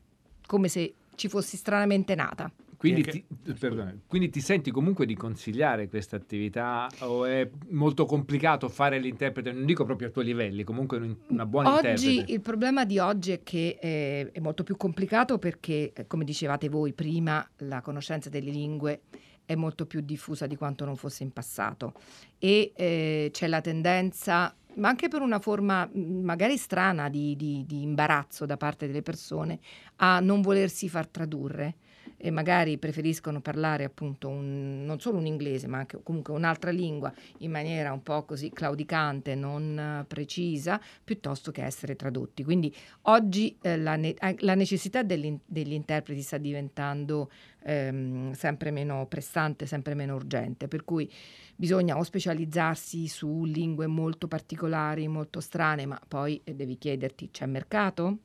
[0.47, 2.51] come se ci fossi stranamente nata.
[2.77, 3.11] Quindi Che-
[3.43, 8.99] ti, perdona, quindi ti senti comunque di consigliare questa attività o è molto complicato fare
[8.99, 12.31] l'interprete, non dico proprio a tuoi livelli, comunque un- una buona Oggi interprete?
[12.31, 16.69] il problema di oggi è che eh, è molto più complicato perché, eh, come dicevate
[16.69, 19.01] voi prima, la conoscenza delle lingue
[19.45, 21.93] è molto più diffusa di quanto non fosse in passato
[22.39, 27.83] e eh, c'è la tendenza, ma anche per una forma magari strana di, di- di
[27.83, 29.59] imbarazzo da parte delle persone,
[29.97, 31.75] a non volersi far tradurre
[32.17, 37.13] e magari preferiscono parlare appunto un- non solo un inglese ma anche comunque un'altra lingua
[37.39, 42.43] in maniera un po' così claudicante, non precisa, piuttosto che essere tradotti.
[42.43, 47.29] Quindi oggi eh, la, ne- eh, la necessità degli, degli interpreti sta diventando
[47.63, 51.11] ehm, sempre meno pressante, sempre meno urgente, per cui
[51.55, 57.45] bisogna o specializzarsi su lingue molto particolari, molto strane, ma poi eh, devi chiederti c'è
[57.45, 58.17] mercato?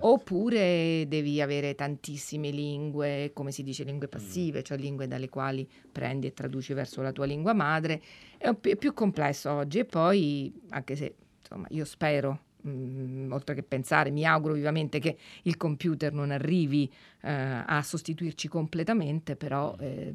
[0.00, 6.26] Oppure devi avere tantissime lingue, come si dice, lingue passive, cioè lingue dalle quali prendi
[6.26, 8.00] e traduci verso la tua lingua madre.
[8.38, 13.54] È, un- è più complesso oggi e poi, anche se insomma, io spero, mm, oltre
[13.54, 16.90] che pensare, mi auguro vivamente che il computer non arrivi
[17.22, 17.30] eh,
[17.66, 20.12] a sostituirci completamente, però eh,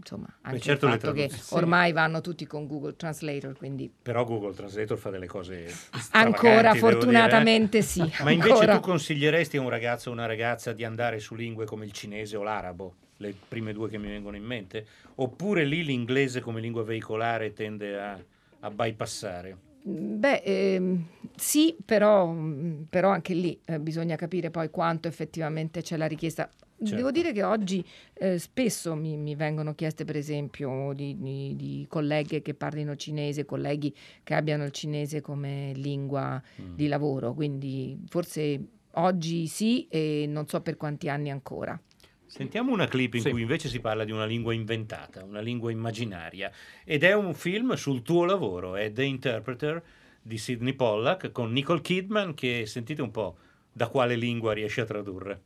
[0.00, 4.54] insomma, anche certo il fatto che ormai vanno tutti con Google Translator, quindi Però Google
[4.54, 5.72] Translator fa delle cose
[6.10, 7.82] Ancora, devo fortunatamente eh.
[7.82, 8.74] sì, Ma invece ancora.
[8.76, 12.36] tu consiglieresti a un ragazzo o una ragazza di andare su lingue come il cinese
[12.36, 14.86] o l'arabo, le prime due che mi vengono in mente?
[15.16, 18.18] Oppure lì l'inglese come lingua veicolare tende a,
[18.60, 19.56] a bypassare?
[19.82, 25.96] Beh, ehm, sì, però, mm, però anche lì eh, bisogna capire poi quanto effettivamente c'è
[25.96, 26.50] la richiesta.
[26.82, 26.94] Certo.
[26.96, 31.84] Devo dire che oggi eh, spesso mi, mi vengono chieste, per esempio, di, di- di
[31.88, 36.74] colleghe che parlino cinese, colleghi che abbiano il cinese come lingua Mm.
[36.74, 38.60] di lavoro, quindi forse
[38.92, 41.78] oggi sì e non so per quanti anni ancora.
[42.24, 43.30] Sentiamo una clip in Sì.
[43.30, 46.50] cui invece si parla di una lingua inventata, una lingua immaginaria,
[46.84, 49.82] ed è un film sul tuo lavoro, è The Interpreter
[50.22, 53.36] di Sidney Pollack con Nicole Kidman che sentite un po'
[53.72, 55.40] da quale lingua riesce a tradurre.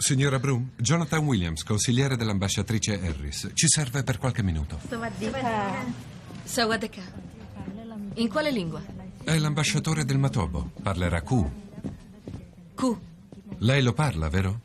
[0.00, 3.50] Signora Broom, Jonathan Williams, consigliere dell'ambasciatrice Harris.
[3.52, 4.78] Ci serve per qualche minuto.
[6.44, 7.02] Sawadeka.
[8.14, 8.80] In quale lingua?
[9.24, 10.70] È l'ambasciatore del Matobo.
[10.80, 11.44] Parlerà Q.
[12.76, 12.96] Q.
[13.58, 14.60] Lei lo parla, vero?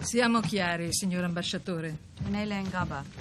[0.00, 2.08] Siamo chiari, signor ambasciatore.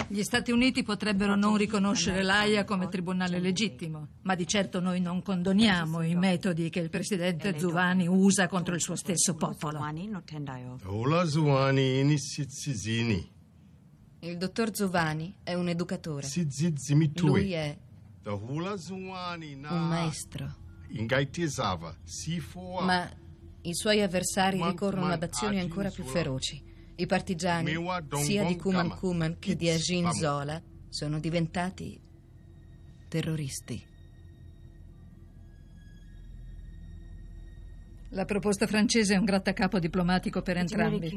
[0.07, 5.21] Gli Stati Uniti potrebbero non riconoscere l'AIA come tribunale legittimo, ma di certo noi non
[5.21, 9.79] condoniamo i metodi che il presidente Zuvani usa contro il suo stesso popolo.
[10.85, 13.31] Ola Zuani Nisitsizini.
[14.21, 16.27] Il dottor Zovani è un educatore.
[17.21, 17.77] Lui è
[18.23, 20.55] un maestro.
[22.81, 23.09] Ma
[23.61, 26.67] i suoi avversari ricorrono ad azioni ancora più feroci.
[26.99, 27.73] I partigiani,
[28.17, 28.89] sia di Kuman.
[28.89, 30.13] Kuman che di famo.
[30.13, 31.97] Zola, sono diventati
[33.07, 33.81] terroristi.
[38.09, 41.15] La proposta francese è un grattacapo diplomatico per entrambi.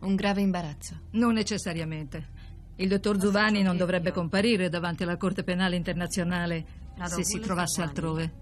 [0.00, 1.00] Un grave imbarazzo.
[1.10, 2.28] Non necessariamente.
[2.76, 6.64] Il dottor Zuvani non dovrebbe comparire davanti alla Corte Penale Internazionale
[7.04, 8.32] se si trovasse altrove.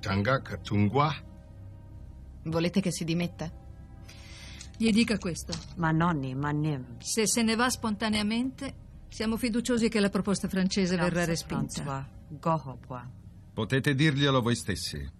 [0.00, 1.27] Tanga Katungwa.
[2.48, 3.50] Volete che si dimetta?
[4.76, 5.52] Gli dica questo.
[6.98, 8.74] Se se ne va spontaneamente,
[9.08, 12.08] siamo fiduciosi che la proposta francese verrà respinta.
[13.52, 15.10] Potete dirglielo voi stessi.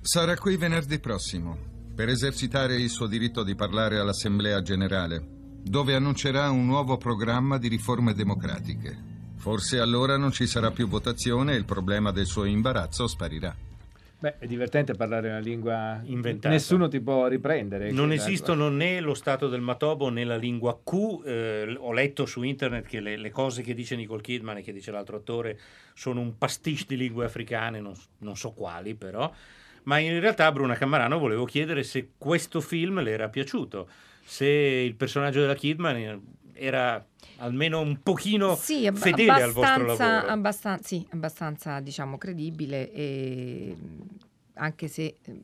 [0.00, 5.22] Sarà qui venerdì prossimo per esercitare il suo diritto di parlare all'Assemblea generale,
[5.62, 9.14] dove annuncerà un nuovo programma di riforme democratiche.
[9.36, 13.54] Forse allora non ci sarà più votazione e il problema del suo imbarazzo sparirà.
[14.18, 16.48] Beh, è divertente parlare una lingua Inventata.
[16.48, 17.90] Nessuno ti può riprendere.
[17.90, 21.22] Non esistono né lo stato del Matobo né la lingua Q.
[21.24, 24.72] eh, ho letto su internet che le, le cose che dice Nicole Kidman e che
[24.72, 25.58] dice l'altro attore
[25.92, 29.30] sono un pastiche di lingue africane, non, non so quali però.
[29.82, 33.88] Ma in realtà Bruna Cammarano volevo chiedere se questo film le era piaciuto,
[34.24, 36.20] se il personaggio della Kidman
[36.56, 37.04] era
[37.38, 40.26] almeno un pochino Sì, ab- fedele al vostro lavoro.
[40.26, 43.76] abbastan- sì, abbastanza diciamo credibile e
[44.54, 45.40] anche se eh,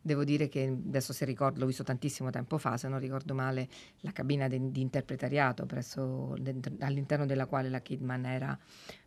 [0.00, 3.68] devo dire che adesso se ricordo, l'ho visto tantissimo tempo fa, se non ricordo male,
[4.00, 8.58] la cabina de- di interpretariato presso, dentro- all'interno della quale la Kidman era,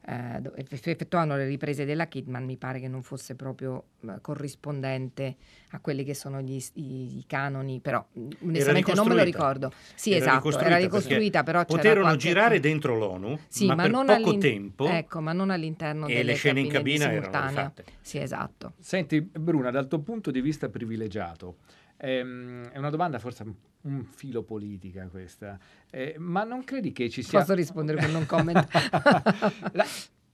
[0.05, 5.35] eh, effettuavano le riprese della Kidman, mi pare che non fosse proprio eh, corrispondente
[5.71, 9.23] a quelli che sono gli, i, i canoni, però mh, onestamente non me lo ricostruita.
[9.23, 9.71] ricordo.
[9.95, 13.81] Sì, Era esatto, era perché ricostruita, però poterono qualche- girare dentro l'ONU, Sì, ma, ma,
[13.83, 17.17] per non poco tempo Ecco, ma non all'interno e delle le scene in cabina erano
[17.19, 17.49] simultanea.
[17.49, 17.83] rifatte.
[18.01, 18.73] Sì, esatto.
[18.79, 21.57] Senti, Bruna, dal tuo punto di vista privilegiato,
[22.01, 23.43] ehm, è una domanda forse
[23.83, 25.57] un- filo politica questa,
[25.89, 27.39] eh, ma non credi che ci sia...
[27.39, 28.67] Posso rispondere con un comment?
[29.73, 29.85] La-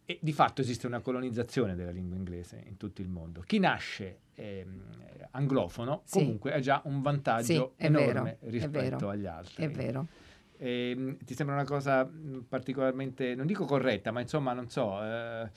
[0.09, 3.41] e di fatto esiste una colonizzazione della lingua inglese in tutto il mondo.
[3.41, 4.81] Chi nasce ehm,
[5.31, 6.19] anglofono Sì.
[6.19, 9.65] comunque ha già un vantaggio Sì, enorme vero, rispetto vero, agli altri.
[9.65, 10.07] È vero.
[10.59, 15.01] Ehm, ti sembra una cosa mh, particolarmente, non dico corretta, ma insomma, non so.
[15.03, 15.49] eh,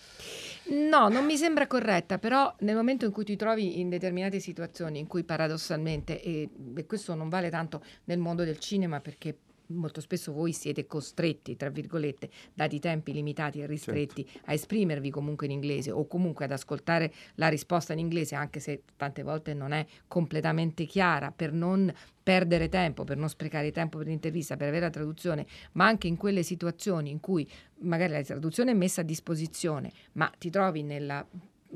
[0.88, 4.98] No, non mi sembra corretta, però nel momento in cui ti trovi in determinate situazioni
[4.98, 9.36] in cui paradossalmente, e, e questo non vale tanto nel mondo del cinema perché
[9.70, 15.11] molto spesso voi siete costretti, tra virgolette, dati i tempi limitati e ristretti, a esprimervi
[15.11, 19.54] comunque in inglese o comunque ad ascoltare la risposta in inglese, anche se tante volte
[19.54, 24.68] non è completamente chiara, per non perdere tempo, per non sprecare tempo per l'intervista, per
[24.68, 27.48] avere la traduzione, ma anche in quelle situazioni in cui
[27.80, 31.26] magari la traduzione è messa a disposizione, ma ti trovi nella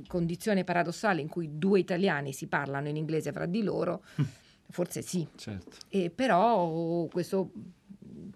[0.06, 4.02] condizione paradossale in cui due italiani si parlano in inglese fra di loro,
[4.68, 5.26] forse sì.
[5.36, 5.76] Certo.
[5.88, 7.50] E però questo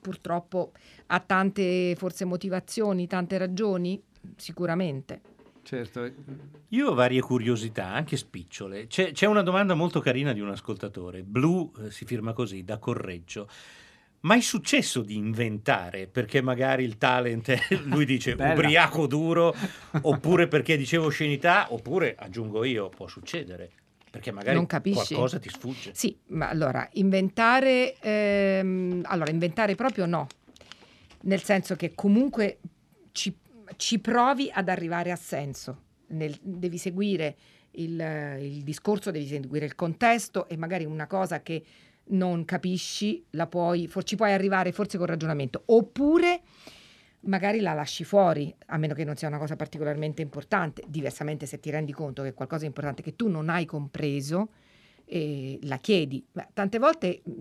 [0.00, 0.72] purtroppo
[1.06, 4.00] ha tante forse motivazioni, tante ragioni,
[4.36, 5.20] sicuramente.
[5.62, 6.10] Certo.
[6.68, 8.86] Io ho varie curiosità, anche spicciole.
[8.86, 11.22] C'è, c'è una domanda molto carina di un ascoltatore.
[11.22, 13.48] Blu eh, si firma così, da Correggio.
[14.20, 19.54] Mai successo di inventare perché magari il talent è, lui dice ubriaco duro,
[20.00, 23.70] oppure perché dicevo oscenità, oppure aggiungo io, può succedere.
[24.10, 25.92] Perché magari qualcosa ti sfugge.
[25.94, 30.26] Sì, ma allora inventare, ehm, allora inventare proprio no,
[31.22, 32.58] nel senso che comunque
[33.12, 33.36] ci,
[33.76, 37.36] ci provi ad arrivare a senso, Nel- devi seguire
[37.72, 38.00] il,
[38.40, 41.62] il discorso, devi seguire il contesto e magari una cosa che
[42.10, 46.40] non capisci la puoi, for- ci puoi arrivare forse con ragionamento, oppure
[47.20, 50.82] magari la lasci fuori, a meno che non sia una cosa particolarmente importante.
[50.86, 54.50] Diversamente, se ti rendi conto che è qualcosa di importante che tu non hai compreso,
[55.04, 56.24] eh, la chiedi.
[56.30, 57.32] Beh, tante volte mh,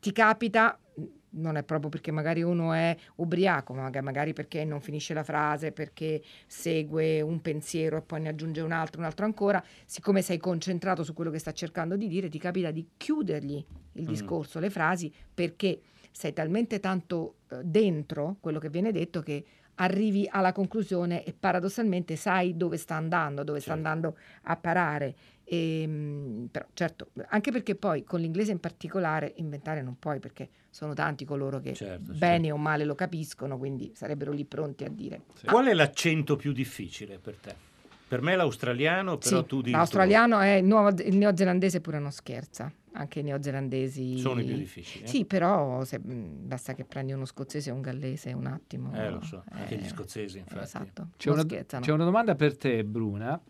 [0.00, 1.02] ti capita, mh,
[1.34, 5.22] non è proprio perché magari uno è ubriaco, ma maga- magari perché non finisce la
[5.24, 10.20] frase, perché segue un pensiero e poi ne aggiunge un altro, un altro ancora, siccome
[10.20, 13.64] sei concentrato su quello che sta cercando di dire, ti capita di chiudergli
[13.94, 14.06] il Mm.
[14.06, 15.80] discorso, le frasi, perché
[16.12, 19.44] sei talmente tanto eh, dentro quello che viene detto che
[19.76, 25.14] arrivi alla conclusione e paradossalmente sai dove sta andando, dove sta andando a parare.
[25.44, 30.48] E, mm, però certo, anche perché poi con l'inglese in particolare inventare non puoi perché
[30.70, 34.88] sono tanti coloro che Certo, bene o male lo capiscono, quindi sarebbero lì pronti a
[34.88, 35.22] dire.
[35.44, 37.54] Qual è l'accento più difficile per te?
[38.06, 42.12] Per me l'australiano, però Sì, tu dici l'australiano è il, nuovo- il neozelandese pure non
[42.12, 45.06] scherza, anche i neozelandesi Sono i più difficili, eh?
[45.06, 48.92] Sì, però se- mh, basta che prendi uno scozzese e un gallese un attimo.
[48.94, 50.62] Eh, lo so, anche gli eh, scozzesi, infatti.
[50.64, 53.40] Esatto, C'è una, c'è una domanda per te, Bruna.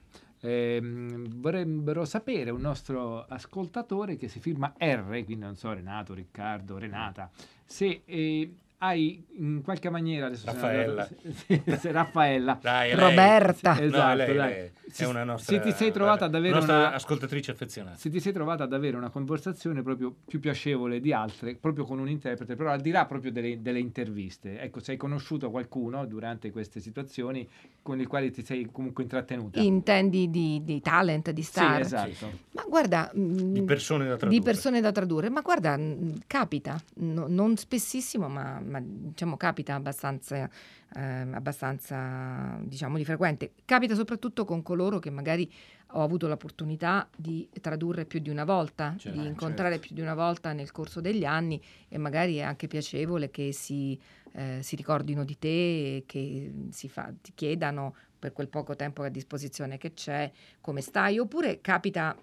[0.44, 6.78] Ehm, vorrebbero sapere un nostro ascoltatore che si firma R, quindi non so, Renato, Riccardo,
[6.78, 7.30] Renata,
[7.64, 8.52] se eh,
[8.84, 11.02] hai in qualche maniera adesso Raffaella.
[11.02, 11.14] andato-
[11.46, 12.94] sì, sì, Raffaella Dai.
[12.94, 13.74] Roberta.
[13.74, 14.36] No, esatto, lei- dai.
[14.50, 17.96] lei Se- è una nostra, se ti sei trovata ad avere una ascoltatrice affezionata.
[17.96, 22.00] se ti sei trovata ad avere una conversazione proprio più piacevole di altre, proprio con
[22.00, 26.04] un interprete, però al di là proprio delle, delle interviste, ecco, se hai conosciuto qualcuno
[26.04, 27.48] durante queste situazioni
[27.82, 29.60] con il quale ti sei comunque intrattenuta.
[29.60, 31.80] Intendi di, di talent, di Sì, star?
[31.80, 32.30] esatto.
[32.52, 34.38] Ma guarda, mh, Di persone da tradurre.
[34.38, 39.74] di persone da tradurre, ma guarda, mh, capita, no- non spessissimo, ma, ma, diciamo capita
[39.74, 40.48] abbastanza,
[40.96, 43.52] ehm, abbastanza diciamo di frequente.
[43.64, 45.50] Capita soprattutto con coloro che magari
[45.94, 49.18] ho avuto l'opportunità di tradurre più di una volta, Certo.
[49.18, 53.30] di incontrare più di una volta nel corso degli anni e magari è anche piacevole
[53.30, 53.98] che si,
[54.32, 59.02] eh, si ricordino di te, e che si fa- ti chiedano per quel poco tempo
[59.02, 60.30] a disposizione che c'è,
[60.60, 62.16] come stai, oppure capita,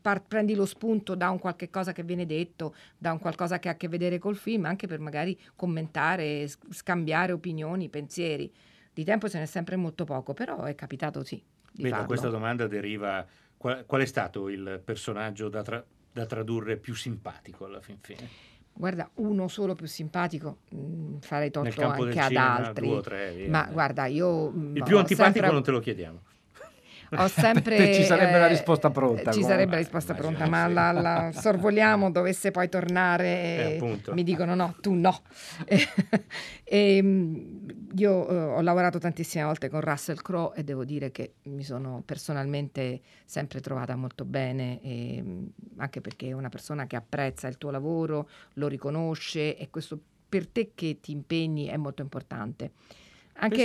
[0.00, 3.68] par- prendi lo spunto da un qualche cosa che viene detto, da un qualcosa che
[3.68, 8.50] ha a che vedere col film, anche per magari commentare, scambiare opinioni, pensieri.
[8.94, 11.42] Di tempo ce n'è sempre molto poco, però è capitato sì.
[11.70, 13.26] Beh, da questa domanda deriva
[13.58, 18.54] qual, qual è stato il personaggio da, tra- da tradurre più simpatico alla fin fine?
[18.78, 22.88] Guarda, uno solo più simpatico, mh, farei Nel torto anche ad cinema, altri.
[22.88, 23.48] due tre, via.
[23.48, 26.20] Ma guarda, io Il più ho antipatico sempre- non te lo chiediamo.
[27.16, 29.50] Ho sempre, ci sarebbe la eh, risposta pronta, Ci comunque.
[29.50, 34.12] sarebbe la risposta pronta, ma la, la sorvoliamo, dovesse poi tornare, Eh, e appunto.
[34.14, 35.22] mi dicono no, tu no.
[36.68, 41.34] E, mh, io eh, ho lavorato tantissime volte con Russell Crowe e devo dire che
[41.44, 46.96] mi sono personalmente sempre trovata molto bene, e, mh, anche perché è una persona che
[46.96, 49.98] apprezza il tuo lavoro, lo riconosce e questo
[50.28, 52.72] per te che ti impegni è molto importante.
[53.38, 53.56] Anche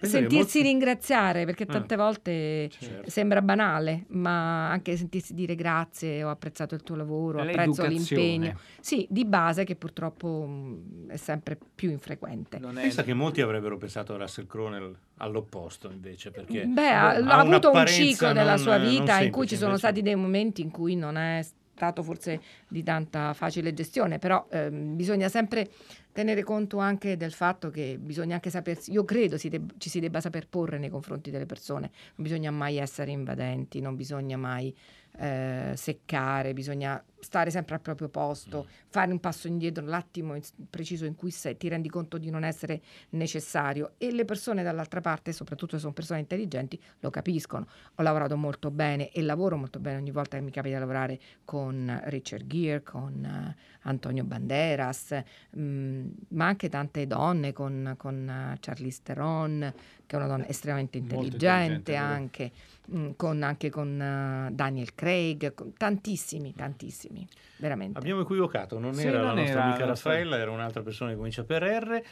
[0.00, 1.72] che- sentirsi molti- ringraziare, perché Ah.
[1.72, 3.10] tante volte Certo.
[3.10, 8.56] sembra banale, ma anche sentirsi dire grazie, ho apprezzato il tuo lavoro, È apprezzo l'impegno.
[8.80, 12.58] Sì, di base che purtroppo mh, è sempre più infrequente.
[12.58, 17.14] Pensa che molti avrebbero pensato a Russell Crowe nel- all'opposto invece perché Beh, ha, ha
[17.16, 20.02] ha avuto un ciclo nella non- sua non vita in cui ci sono invece- stati
[20.02, 21.42] dei momenti in cui non è
[21.76, 25.68] stato forse di tanta facile gestione, però ehm, bisogna sempre
[26.10, 30.00] tenere conto anche del fatto che bisogna anche sapersi, io credo si deb- ci si
[30.00, 34.74] debba saper porre nei confronti delle persone, non bisogna mai essere invadenti, non bisogna mai
[35.18, 41.04] eh, seccare, bisogna stare sempre al proprio posto, fare un passo indietro l'attimo in- preciso
[41.06, 43.94] in cui sei, ti rendi conto di non essere necessario.
[43.98, 47.66] E le persone dall'altra parte, soprattutto se sono persone intelligenti, lo capiscono.
[47.96, 49.98] Ho lavorato molto bene e lavoro molto bene.
[49.98, 55.20] Ogni volta che mi capita di lavorare con Richard Gere, con eh, Antonio Banderas,
[55.58, 59.72] mm, ma anche tante donne con, con eh, Charlize Theron,
[60.06, 62.50] che è una donna estremamente Molto intelligente, intelligente, anche,
[62.94, 67.26] mm, con, anche con eh, Daniel Craig, con tantissimi, tantissimi,
[67.56, 67.98] veramente.
[67.98, 71.10] Abbiamo equivocato, non Sì, era la non nostra era amica la Raffaella, era un'altra persona
[71.10, 72.02] che comincia per R.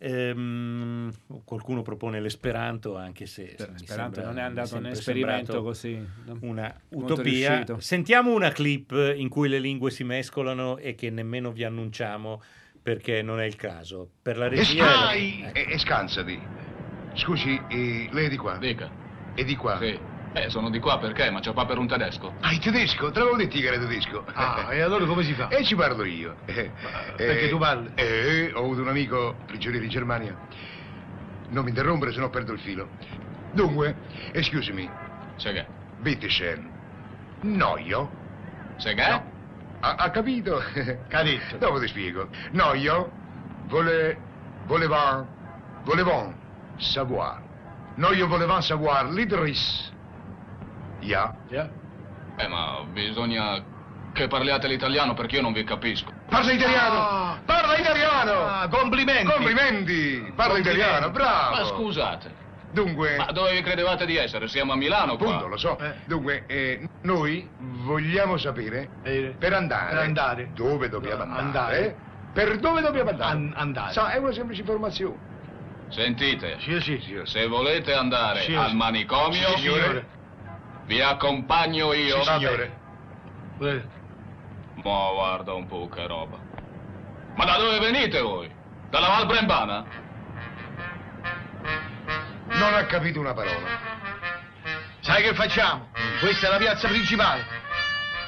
[0.00, 1.12] Ehm,
[1.44, 6.00] qualcuno propone l'esperanto, anche se L'esperanto non è andato un esperimento così,
[6.40, 7.64] Una utopia.
[7.78, 12.40] Sentiamo una clip in cui le lingue si mescolano e che nemmeno vi annunciamo
[12.80, 14.08] perché non è il caso.
[14.22, 14.88] Per la E regia...
[14.88, 15.58] stai Ecco.
[15.58, 16.40] e, e scansati.
[17.18, 18.56] Scusi, eh, lei è di qua?
[18.58, 18.88] Dica.
[19.34, 19.78] E di qua?
[19.78, 19.98] Sì.
[20.34, 21.30] Eh, sono di qua perché?
[21.30, 22.34] Ma c'ho qua per un tedesco.
[22.40, 23.10] Ah, il tedesco?
[23.10, 24.24] Te l'avevo detto che era tedesco.
[24.34, 25.48] Ah, e allora come si fa?
[25.50, 26.36] E ci parlo io.
[26.44, 26.70] Eh,
[27.16, 27.90] perché eh, tu parli?
[27.96, 30.36] Eh, ho avuto un amico prigioniero in Germania.
[31.48, 32.88] Non mi interrompere, sennò perdo il filo.
[33.52, 33.96] Dunque.
[35.36, 35.66] C'è che?
[35.98, 36.70] Bitte schön.
[37.40, 38.10] Noio?
[38.76, 39.08] C'è che?
[39.08, 39.24] No.
[39.80, 40.62] Ha, ha capito?
[41.08, 41.56] Cadetto.
[41.56, 42.28] Dopo ti spiego.
[42.52, 43.10] Noio?
[43.66, 44.16] Vole...
[44.66, 45.26] Volevant...
[45.82, 46.46] Volevant...
[46.78, 47.42] Savoir.
[47.96, 49.92] Noio volevant savoir l'Idris.
[51.00, 51.34] Ja?
[51.48, 51.68] Yeah.
[52.36, 53.62] Eh, ma bisogna
[54.12, 56.12] che parliate l'italiano perché io non vi capisco.
[56.28, 57.38] Parla italiano!
[57.44, 58.32] Parla italiano!
[58.46, 59.24] Ah, complimenti!
[59.24, 60.32] Complimenti!
[60.34, 60.68] Parla Complimenti.
[60.68, 61.56] italiano, bravo!
[61.56, 62.46] Ma scusate.
[62.70, 63.16] Dunque...
[63.16, 64.46] Ma dove vi credevate di essere?
[64.46, 65.26] Siamo a Milano qua.
[65.26, 65.78] Appunto, lo so.
[66.04, 70.50] Dunque, eh, noi vogliamo sapere per andare, per andare.
[70.54, 71.96] dove dobbiamo andare, andare.
[72.32, 73.30] per dove dobbiamo andare.
[73.30, 73.92] An- andare.
[73.92, 75.16] Sa, è una semplice informazione.
[75.90, 76.58] Sentite.
[76.60, 77.26] Sì, sì, signore.
[77.26, 80.06] Se volete andare Sì, al manicomio, Sì, signore.
[80.84, 82.22] vi accompagno io.
[82.22, 82.76] Sì, signore.
[83.58, 86.38] Ma guarda un po' che roba.
[87.34, 88.50] Ma da dove venite voi?
[88.90, 89.84] Dalla Val Brembana?
[92.52, 93.86] Non ha capito una parola.
[95.00, 95.90] Sai che facciamo?
[96.20, 97.44] Questa è la piazza principale.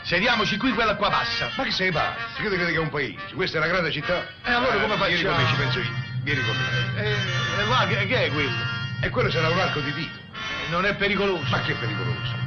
[0.03, 1.51] Sediamoci qui, quella qua passa.
[1.57, 2.41] Ma che sei pazzo?
[2.41, 3.35] Che credi che è un paese?
[3.35, 4.27] Questa è una grande città.
[4.45, 5.35] E allora come Vieni facciamo?
[5.35, 6.09] con me, ci penso io.
[6.23, 7.03] Vieni con me.
[7.03, 8.51] E, e là, che, che è quello?
[9.03, 10.19] E quello sarà un arco di dito.
[10.71, 11.49] Non è pericoloso.
[11.51, 12.41] Ma che pericoloso?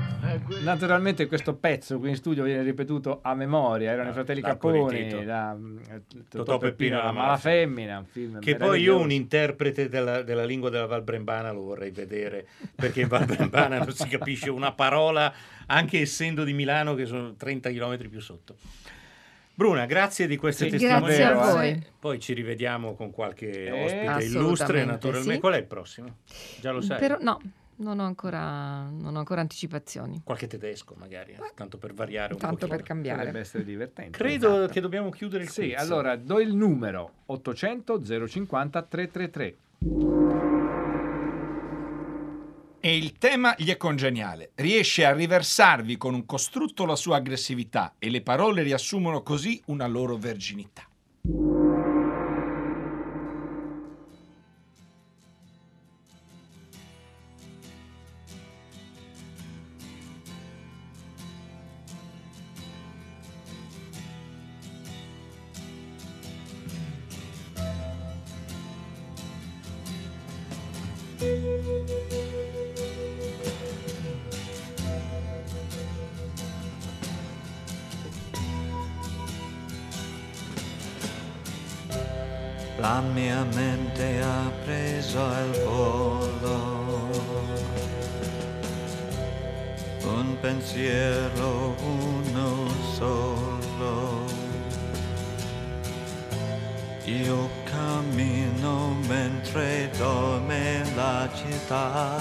[0.62, 5.26] Naturalmente questo pezzo qui in studio viene ripetuto a memoria, erano i fratelli l'arco Capponi,
[5.26, 5.56] da
[6.30, 8.06] Totò Peppino e la mala femmina,
[8.40, 13.02] Che poi io un interprete della, della lingua della Val Brembana lo vorrei vedere, perché
[13.02, 15.32] in Val Brembana non si capisce una parola,
[15.68, 18.56] anche essendo di Milano che sono 30 km più sotto.
[19.56, 21.18] Bruna, grazie di queste Sì, testimonianze.
[21.24, 21.84] grazie a voi.
[22.00, 25.34] Poi ci rivediamo con qualche Eh, ospite assolutamente, illustre, naturalmente.
[25.36, 25.40] sì.
[25.40, 26.08] Qual è il prossimo?
[26.60, 27.00] Già lo sai?
[27.00, 27.40] Però no,
[27.78, 30.22] non ho ancora, non ho ancora anticipazioni.
[30.24, 32.76] Qualche tedesco magari, eh, tanto per variare un Tanto pochino.
[32.78, 33.18] per cambiare.
[33.18, 34.18] Potrebbe essere divertente.
[34.18, 34.72] Credo Esatto.
[34.74, 35.80] che dobbiamo chiudere il Sì, quiz.
[35.80, 40.53] allora do il numero 800 050 333.
[42.86, 44.52] E il tema gli è congeniale.
[44.56, 49.88] Riesce a riversarvi con un costrutto la sua aggressività e le parole riassumono così una
[49.88, 50.86] loro verginità.
[82.84, 86.58] La mia mente ha preso il volo,
[90.04, 92.68] un pensiero uno
[92.98, 94.26] solo.
[97.06, 102.20] Io cammino mentre dorme la città,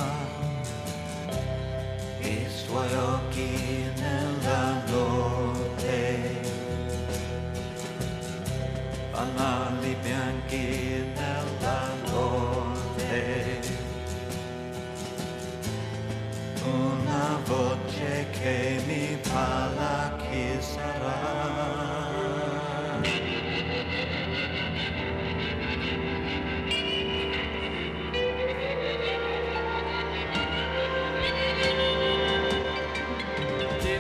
[2.20, 6.42] i suoi occhi nella notte
[10.02, 13.60] bianchi nella notte.
[16.64, 21.60] Una voce che mi parla chi sarà.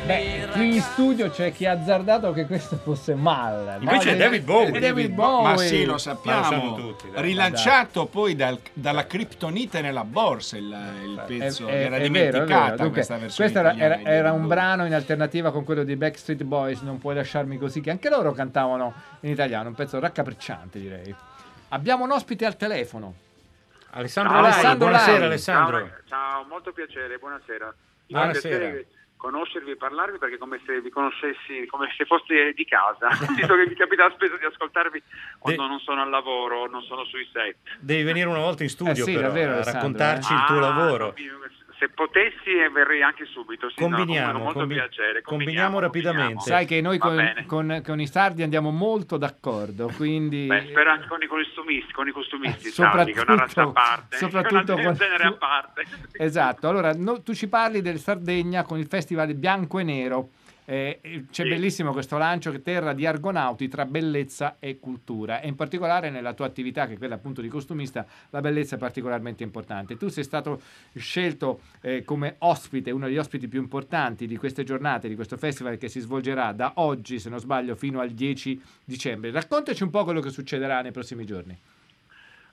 [0.04, 3.78] Beh, qui in studio c'è chi ha azzardato che questo fosse mal.
[3.80, 4.78] Invece è David Bowie.
[4.78, 5.42] David Bowie.
[5.42, 6.64] Ma sì, lo sappiamo.
[6.64, 7.08] lo tutti.
[7.14, 10.64] Rilanciato poi dal- dalla criptonite nella borsa il,
[11.04, 11.66] il pezzo.
[11.66, 12.76] È- era è dimenticata vero.
[12.76, 13.50] Dunque, questa versione.
[13.50, 17.14] questo era, era- era un brano in alternativa con quello di Backstreet Boys, Non puoi
[17.14, 21.14] lasciarmi così, che anche loro cantavano in italiano, un pezzo raccapricciante direi.
[21.70, 23.14] Abbiamo un ospite al telefono.
[23.94, 25.26] Alessandro Lai, Alessandro buonasera Lai.
[25.26, 25.78] Alessandro.
[25.78, 27.74] Ciao, ciao, molto piacere, buonasera.
[28.06, 28.58] Buonasera.
[28.58, 28.86] piacere
[29.22, 33.06] conoscervi e parlarvi perché è come se vi conoscessi, come se foste di casa,
[33.38, 35.00] visto che mi capita spesso di ascoltarvi
[35.38, 37.56] quando non sono al lavoro, non sono sui set.
[37.78, 40.36] Devi venire una volta in studio Eh sì, però, davvero, a raccontarci eh.
[40.36, 41.04] il tuo Ah, lavoro.
[41.06, 41.30] no, mi-
[41.82, 43.68] se potessi eh, verrei anche subito.
[43.70, 45.20] Sì, no, Combiniamo, molto combi- piacere.
[45.22, 46.42] combiniamo rapidamente.
[46.42, 50.46] Sai che noi con, con- con i sardi andiamo molto d'accordo, quindi...
[50.46, 53.62] Beh, spero anche con i costumisti, con i costumisti, Eh, sardi, che è una razza
[53.62, 55.84] a soprattutto- parte, soprattutto un con- genere a parte.
[56.12, 60.28] Esatto, allora no- tu ci parli del Sardegna con il festival Bianco e Nero.
[60.64, 61.48] Eh, eh, c'è Sì.
[61.48, 66.34] bellissimo questo lancio che terra di argonauti tra bellezza e cultura e in particolare nella
[66.34, 69.96] tua attività che è quella appunto di costumista la bellezza è particolarmente importante.
[69.96, 70.60] Tu sei stato
[70.94, 75.78] scelto eh, come ospite uno degli ospiti più importanti di queste giornate di questo festival
[75.78, 79.32] che si svolgerà da oggi se non sbaglio fino al 10 dicembre.
[79.32, 81.58] Raccontaci un po' quello che succederà nei prossimi giorni.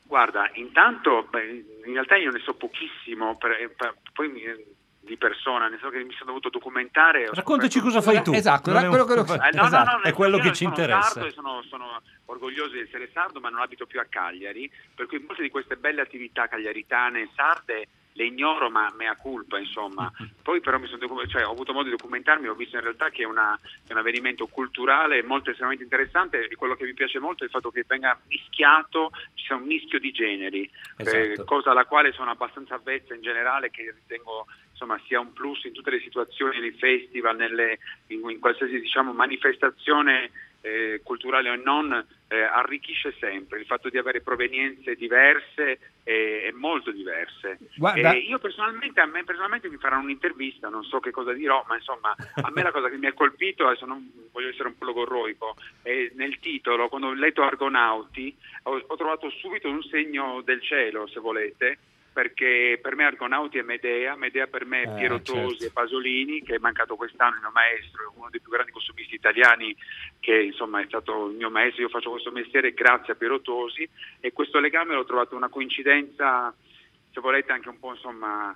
[0.04, 4.42] Guarda, intanto beh, in realtà io ne so pochissimo, per- per- poi mi-
[5.10, 7.28] di persona, ne so che mi sono dovuto documentare.
[7.34, 8.32] Raccontaci scoperto- cosa fai tu.
[8.34, 9.98] Esatto, Non è quello- quello- Eh, no, no, esatto.
[9.98, 11.02] no, È quello che ci sono interessa.
[11.10, 15.08] sardo e sono, sono orgoglioso di essere sardo, ma non abito più a Cagliari, per
[15.08, 20.12] cui molte di queste belle attività cagliaritane sarde le ignoro, ma mea culpa, insomma.
[20.44, 23.10] Poi però mi sono docu- cioè, ho avuto modo di documentarmi, ho visto in realtà
[23.10, 23.58] che è, una-
[23.88, 27.52] è un avvenimento culturale molto estremamente interessante e quello che mi piace molto è il
[27.52, 31.18] fatto che venga mischiato, ci sia un mischio di generi, Esatto.
[31.18, 34.48] eh, cosa alla quale sono abbastanza avvezza in generale, che ritengo
[34.80, 39.12] insomma, sia un plus in tutte le situazioni, nei festival, nelle- in, in qualsiasi diciamo,
[39.12, 46.44] manifestazione eh, culturale o non, eh, arricchisce sempre il fatto di avere provenienze diverse e,
[46.46, 47.60] e molto diverse.
[48.20, 52.16] Io personalmente, a me personalmente mi faranno un'intervista, non so che cosa dirò, ma insomma,
[52.36, 55.56] a me la cosa che mi ha colpito, adesso non voglio essere un po' logorroico,
[55.82, 61.08] è nel titolo, quando ho letto Argonauti, ho, ho trovato subito un segno del cielo,
[61.08, 61.78] se volete,
[62.20, 65.64] perché per me Argonauti è Medea, Medea per me è Eh, Piero Tosi certo.
[65.64, 69.74] e Pasolini, che è mancato quest'anno il mio maestro, uno dei più grandi costumisti italiani,
[70.20, 73.88] che insomma è stato il mio maestro, io faccio questo mestiere grazie a Piero Tosi,
[74.20, 76.54] e questo legame l'ho trovato una coincidenza,
[77.10, 78.54] se volete anche un po' insomma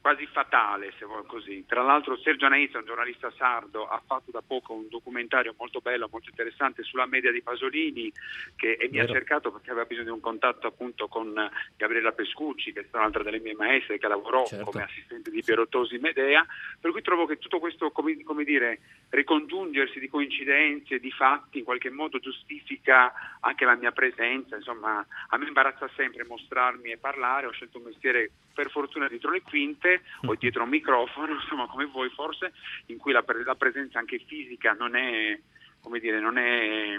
[0.00, 1.64] quasi fatale, se vuoi così.
[1.66, 6.08] Tra l'altro Sergio Anaizza, un giornalista sardo, ha fatto da poco un documentario molto bello,
[6.10, 8.12] molto interessante sulla media di Pasolini
[8.56, 11.32] che, e mi ha cercato perché aveva bisogno di un contatto appunto con
[11.76, 14.70] Gabriella Pescucci, che è stata un'altra delle mie maestre, che lavorò Certo.
[14.70, 16.44] come assistente di Piero Tosi Medea,
[16.80, 18.80] per cui trovo che tutto questo, come, come dire,
[19.10, 25.36] ricongiungersi di coincidenze, di fatti, in qualche modo giustifica anche la mia presenza, insomma, a
[25.36, 30.02] me imbarazza sempre mostrarmi e parlare, ho scelto un mestiere per fortuna dietro le quinte
[30.26, 32.52] o dietro un microfono, insomma, come voi forse,
[32.86, 35.38] in cui la, pre- la presenza anche fisica non è,
[35.80, 36.98] come dire, non è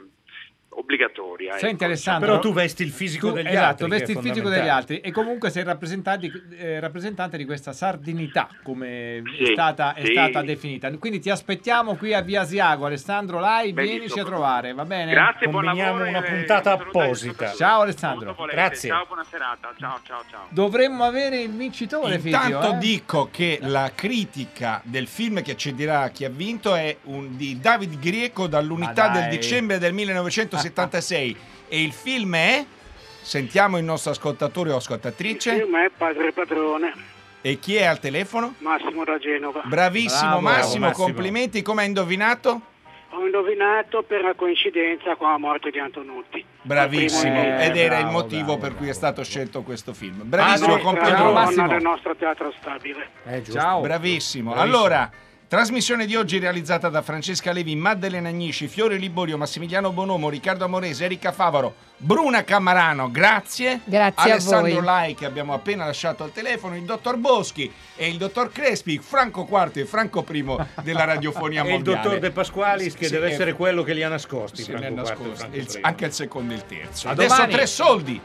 [0.78, 1.57] obbligatoria.
[1.57, 1.86] Senti ecco.
[1.86, 4.49] Alessandro, Però tu vesti il fisico tu- degli esatto, altri, che vesti è il fisico
[4.49, 5.63] degli altri e comunque sei
[6.57, 10.11] eh, rappresentante di questa sardinità come Sì, è, stata, è sì.
[10.11, 10.91] stata definita.
[10.97, 13.97] Quindi ti aspettiamo qui a Via Asiago, Alessandro Lai, Benissimo.
[13.99, 15.11] vienici a trovare, va bene?
[15.11, 16.09] Grazie, buon Combiniamo lavoro.
[16.17, 17.53] una e- puntata apposita.
[17.53, 18.36] Ciao Alessandro.
[18.49, 18.89] Grazie.
[18.89, 19.73] Ciao, buona serata.
[19.78, 20.45] Ciao, ciao, ciao.
[20.49, 22.78] Dovremmo avere il vincitore, Intanto Fabio, eh?
[22.80, 27.59] dico che la critica del film che ci dirà chi ha vinto è un- di
[27.59, 29.93] David Grieco dall'unità del dicembre del
[30.70, 31.38] 1976
[31.68, 32.66] e il film è
[33.22, 36.93] sentiamo il nostro ascoltatore o ascoltatrice ma è padre padrone,
[37.41, 38.55] e chi è al telefono?
[38.59, 39.61] Massimo da Genova.
[39.66, 41.05] Bravissimo Bravo, Massimo, Massimo.
[41.05, 42.61] complimenti, come hai indovinato?
[43.11, 46.43] Ho indovinato per la coincidenza con la morte di Antonutti.
[46.63, 48.93] Bravissimo, Eh, ed era il bravo, motivo bravo, per cui è bravo.
[48.93, 50.22] stato scelto questo film.
[50.24, 51.32] Bravissimo, complimenti.
[51.32, 51.68] Massimo.
[51.68, 53.09] del nostro teatro stabile.
[53.26, 53.43] Eh.
[53.43, 53.80] Ciao.
[53.82, 54.51] Bravissimo.
[54.51, 54.53] Bravissimo.
[54.55, 55.09] Allora,
[55.48, 61.06] trasmissione di oggi realizzata da Francesca Levi, Maddalena Agnisci, Fiore Liborio, Massimiliano Bonomo, Riccardo Amorese,
[61.06, 63.82] Erika Favaro, Bruna Camarano, grazie.
[63.86, 64.84] Grazie a Alessandro voi.
[64.84, 69.48] Lai che abbiamo appena lasciato al telefono, il dottor Boschi e il dottor Crespi, Franco
[69.50, 70.46] IV e Franco I
[70.82, 72.02] della radiofonia E il mondiale.
[72.02, 74.64] dottor De Pasqualis, che Sì, deve essere quello che li ha nascosti.
[74.64, 75.36] sì, Franco li ha nascosti.
[75.38, 75.80] Franco Il- I.
[75.82, 77.08] anche il secondo e il terzo.
[77.08, 77.54] A Adesso domani.
[77.54, 78.22] tre soldi.